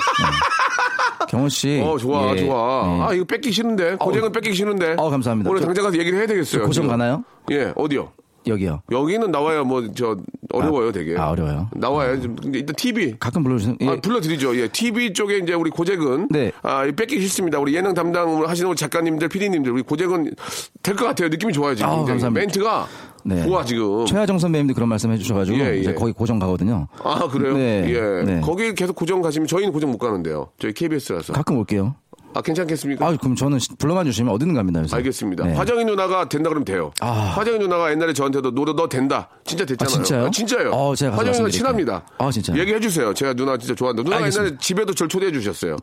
[1.29, 1.81] 경훈 씨.
[1.85, 2.87] 어, 좋아, 예, 좋아.
[2.87, 3.03] 네.
[3.03, 3.97] 아, 이거 뺏기 싫은데.
[3.97, 4.95] 고쟁은 뺏기 싫은데.
[4.99, 5.51] 어, 감사합니다.
[5.51, 6.65] 오늘 저- 당장 가서 얘기를 해야 되겠어요.
[6.67, 6.87] 고정.
[6.89, 7.25] 가나요?
[7.51, 8.11] 예, 어디요?
[8.47, 8.81] 여기요.
[8.91, 10.17] 여기는 나와야 뭐, 저,
[10.53, 11.15] 어려워요, 되게.
[11.17, 11.69] 아, 어려워요.
[11.75, 12.19] 나와야.
[12.19, 13.15] 좀, 근데 일단 TV.
[13.21, 13.77] 가끔 불러주세요.
[13.83, 13.89] 예.
[13.89, 14.57] 아, 불러드리죠.
[14.57, 14.67] 예.
[14.69, 16.29] TV 쪽에 이제 우리 고잭은.
[16.31, 16.51] 네.
[16.63, 17.59] 아, 이 뺏기 싫습니다.
[17.59, 20.35] 우리 예능 담당 하시는 우리 작가님들, PD님들, 우리 고잭은
[20.83, 21.29] 될것 같아요.
[21.29, 21.91] 느낌이 좋아요, 지금.
[21.91, 22.09] 굉장히.
[22.09, 22.41] 감사합니다.
[22.41, 22.87] 멘트가
[23.25, 23.45] 네.
[23.45, 24.07] 좋아, 지금.
[24.07, 25.79] 최하정 선배님도 그런 말씀 해주셔가지고 예, 예.
[25.79, 26.89] 이제 거기 고정 가거든요.
[27.03, 27.55] 아, 그래요?
[27.57, 27.85] 네.
[27.89, 28.25] 예.
[28.25, 28.41] 네.
[28.41, 30.49] 거기 계속 고정 가시면 저희는 고정 못 가는데요.
[30.59, 31.33] 저희 KBS라서.
[31.33, 31.95] 가끔 올게요.
[32.33, 33.05] 아, 괜찮겠습니까?
[33.05, 34.79] 아, 그럼 저는 시- 불러만 주시면 어디든 갑니다.
[34.81, 34.97] 그래서.
[34.97, 35.45] 알겠습니다.
[35.47, 35.55] 네.
[35.55, 36.93] 화정이 누나가 된다 그러면 돼요.
[37.01, 37.11] 아.
[37.11, 39.29] 화정이 누나가 옛날에 저한테도 노래 너 된다.
[39.45, 39.93] 진짜 됐잖아요.
[39.93, 40.31] 아, 진짜요?
[40.31, 40.71] 진짜요.
[40.71, 41.49] 어, 제가 화정이 누나.
[41.51, 42.05] 친합니다.
[42.19, 42.57] 아, 진짜요?
[42.61, 43.13] 얘기해 주세요.
[43.13, 44.03] 제가 누나 진짜 좋아한다.
[44.05, 44.45] 누나가 알겠습니다.
[44.47, 45.77] 옛날에 집에도 절 초대해 주셨어요.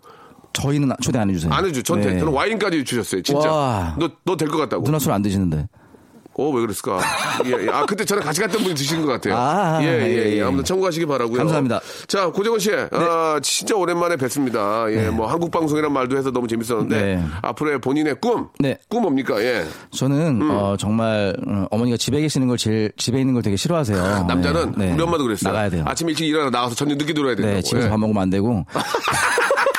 [0.54, 1.52] 저희는 초대 안 해주세요.
[1.54, 1.84] 안 해주.
[1.84, 2.20] 전테 네.
[2.20, 3.22] 저는 와인까지 주셨어요.
[3.22, 3.52] 진짜.
[3.52, 3.96] 와.
[4.00, 4.84] 너너 될 것 같다고.
[4.86, 5.68] 누나 술 안 드시는데.
[6.38, 7.00] 어, 왜 그랬을까?
[7.46, 7.70] 예, 예.
[7.70, 9.36] 아, 그때 저랑 같이 갔던 분이 드신 것 같아요.
[9.36, 10.32] 아, 예, 예, 예.
[10.34, 10.42] 예, 예.
[10.44, 11.38] 아무튼 참고하시기 바라고요.
[11.40, 11.82] 감사합니다.
[12.08, 14.92] 자, 고정원 씨, 아, 진짜 오랜만에 뵀습니다.
[14.96, 17.24] 예, 뭐 한국 방송이란 말도 해서 너무 재밌었는데 네.
[17.42, 18.78] 앞으로의 본인의 꿈, 네.
[18.88, 19.42] 꿈 뭡니까?
[19.42, 19.66] 예.
[19.92, 20.52] 저는 음.
[20.52, 24.26] 어, 정말 어, 어머니가 집에 계시는 걸 제일 집에 있는 걸 되게 싫어하세요.
[24.28, 24.94] 남자는 네, 네.
[24.94, 25.52] 우리 엄마도 그랬어요.
[25.52, 25.84] 나가야 돼요.
[25.88, 27.56] 아침 일찍 일어나 나가서 저녁 늦게 들어야 된다고.
[27.56, 27.90] 네, 집에서 예.
[27.90, 28.66] 밥 먹으면 안 되고.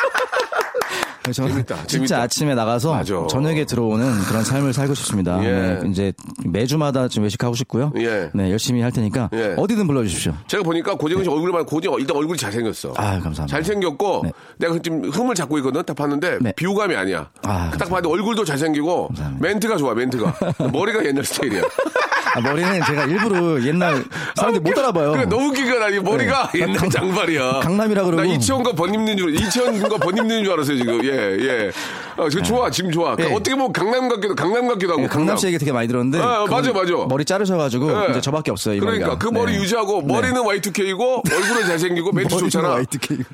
[1.28, 2.22] 그래서 저는 재밌다, 진짜 재밌다.
[2.22, 3.26] 아침에 나가서 맞아.
[3.28, 5.38] 저녁에 들어오는 그런 삶을 살고 싶습니다.
[5.44, 5.50] 예.
[5.50, 6.12] 네, 이제
[6.44, 7.92] 매주마다 좀 외식하고 싶고요.
[7.98, 8.30] 예.
[8.34, 9.54] 네, 열심히 할 테니까 예.
[9.56, 10.32] 어디든 불러주십시오.
[10.46, 12.94] 제가 보니까 고정원 씨 얼굴만 고정 일단 얼굴이 잘 생겼어.
[12.96, 13.46] 아, 감사합니다.
[13.46, 14.32] 잘 생겼고 네.
[14.58, 15.82] 내가 지금 흠을 잡고 있거든.
[15.84, 16.52] 딱 봤는데 네.
[16.56, 17.28] 비호감이 아니야.
[17.42, 19.94] 아, 딱 봤는데 얼굴도 잘 생기고 멘트가 좋아.
[19.94, 20.34] 멘트가
[20.72, 21.62] 머리가 옛날 스타일이야.
[22.34, 24.04] 아, 머리는 제가 일부러 옛날
[24.36, 25.12] 사람들이 못 알아봐요.
[25.12, 26.60] 그래, 너무 웃긴 건 아니 머리가 네.
[26.60, 27.60] 옛날 강- 장발이야.
[27.60, 28.22] 강남이라 그러고.
[28.22, 31.04] 나 이치원과 번입는 줄, 이치원과 번입는 줄 알았어요 지금.
[31.04, 31.72] 예, 예.
[32.16, 33.14] 어, 지금 좋아, 지금 좋아.
[33.16, 33.32] 네.
[33.32, 35.02] 어떻게 보면 강남 같기도, 강남 같기도 하고.
[35.02, 36.18] 네, 강남 씨 얘기 되게 많이 들었는데.
[36.18, 36.92] 아, 맞아, 맞아.
[37.08, 38.10] 머리 자르셔가지고 예.
[38.10, 38.74] 이제 저밖에 없어요.
[38.74, 39.18] 이 그러니까 머리가.
[39.18, 39.58] 그 머리 네.
[39.62, 40.12] 유지하고 네.
[40.12, 42.76] 머리는 Y2K이고 얼굴은 잘생기고 멘트 좋잖아.
[42.82, 43.24] Y2K.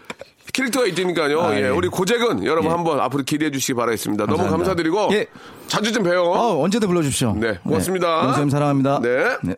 [0.53, 1.41] 캐릭터가 있으니까요.
[1.43, 1.69] 아, 예, 예.
[1.69, 2.75] 우리 고잭은 여러분 예.
[2.75, 4.27] 한번 앞으로 기대해 주시기 바라겠습니다.
[4.27, 4.69] 너무 감사합니다.
[4.69, 5.27] 감사드리고 예.
[5.67, 6.23] 자주 좀 봬요.
[6.23, 7.35] 어, 언제든 불러주십시오.
[7.37, 8.37] 네, 고맙습니다.
[8.39, 9.01] 네, 사랑합니다.
[9.03, 9.57] 네.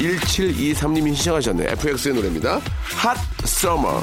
[0.00, 1.66] 1723님이 신청하셨네.
[1.72, 2.60] FX의 노래입니다.
[2.96, 4.02] Hot summer.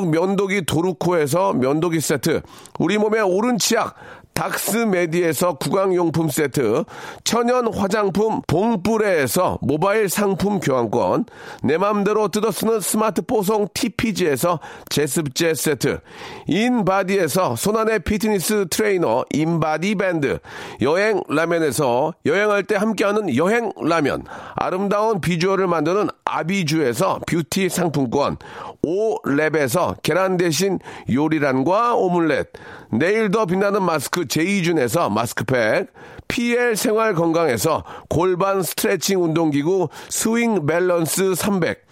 [0.05, 2.41] 면도기 도루코에서 면도기 세트,
[2.79, 3.95] 우리 몸의 옳은 치약
[4.33, 6.85] 닥스메디에서 구강용품 세트,
[7.23, 11.25] 천연 화장품 봉뿌레에서 모바일 상품 교환권,
[11.63, 14.59] 내 맘대로 뜯어쓰는 스마트 뽀송 TPG에서
[14.89, 15.99] 제습제 세트,
[16.47, 20.39] 인바디에서 손안의 피트니스 트레이너 인바디 밴드,
[20.81, 24.23] 여행 라면에서 여행할 때 함께하는 여행 라면,
[24.55, 28.37] 아름다운 비주얼을 만드는 아비주에서 뷰티 상품권,
[28.83, 30.79] 오랩에서 계란 대신
[31.09, 32.47] 요리란과 오믈렛,
[32.91, 35.87] 내일 더 빛나는 마스크 제이준에서 마스크팩,
[36.27, 41.85] PL 생활 건강에서 골반 스트레칭 운동기구 스윙 밸런스 300,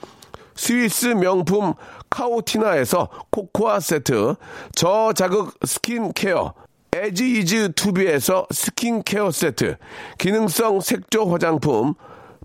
[0.55, 1.73] 스위스 명품
[2.09, 4.35] 카오티나에서 코코아 세트,
[4.73, 6.53] 저자극 스킨케어,
[6.91, 9.77] 에지이즈 투비에서 스킨케어 세트,
[10.17, 11.93] 기능성 색조 화장품,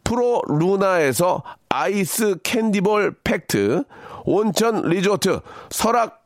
[0.04, 1.42] 프로 루나에서
[1.74, 3.82] 아이스 캔디볼 팩트,
[4.24, 6.24] 온천 리조트 설악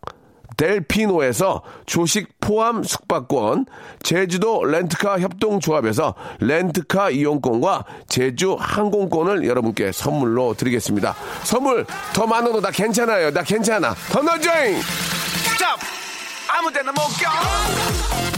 [0.59, 3.65] 델피노에서 조식 포함 숙박권,
[4.03, 11.15] 제주도 렌트카 협동조합에서 렌트카 이용권과 제주 항공권을 여러분께 선물로 드리겠습니다.
[11.45, 13.33] 선물 더 많아도 나 괜찮아요.
[13.33, 13.95] 나 괜찮아.
[14.11, 14.81] 더 넣어줘잉!
[16.51, 18.38] 아무 데나 못 가.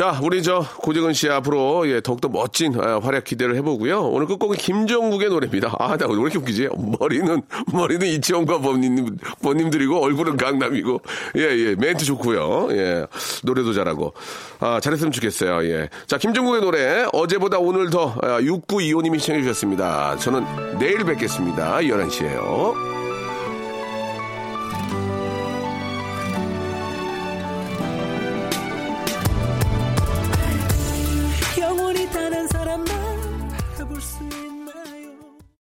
[0.00, 4.00] 자, 우리 저 고재근 씨 앞으로 예, 더욱더 멋진 아, 활약 기대를 해보고요.
[4.00, 5.76] 오늘 끝곡은 김종국의 노래입니다.
[5.78, 6.70] 아, 나 왜 이렇게 웃기지?
[6.98, 11.02] 머리는 머리는 이치원과 범님 범님들이고 얼굴은 강남이고
[11.36, 12.68] 예, 예, 멘트 좋고요.
[12.70, 13.04] 예,
[13.42, 14.14] 노래도 잘하고
[14.60, 15.64] 아, 잘했으면 좋겠어요.
[15.70, 20.16] 예, 자, 김종국의 노래 어제보다 오늘 더 아, 6925님이 시청해 주셨습니다.
[20.16, 21.80] 저는 내일 뵙겠습니다.
[21.80, 22.99] 11시에요.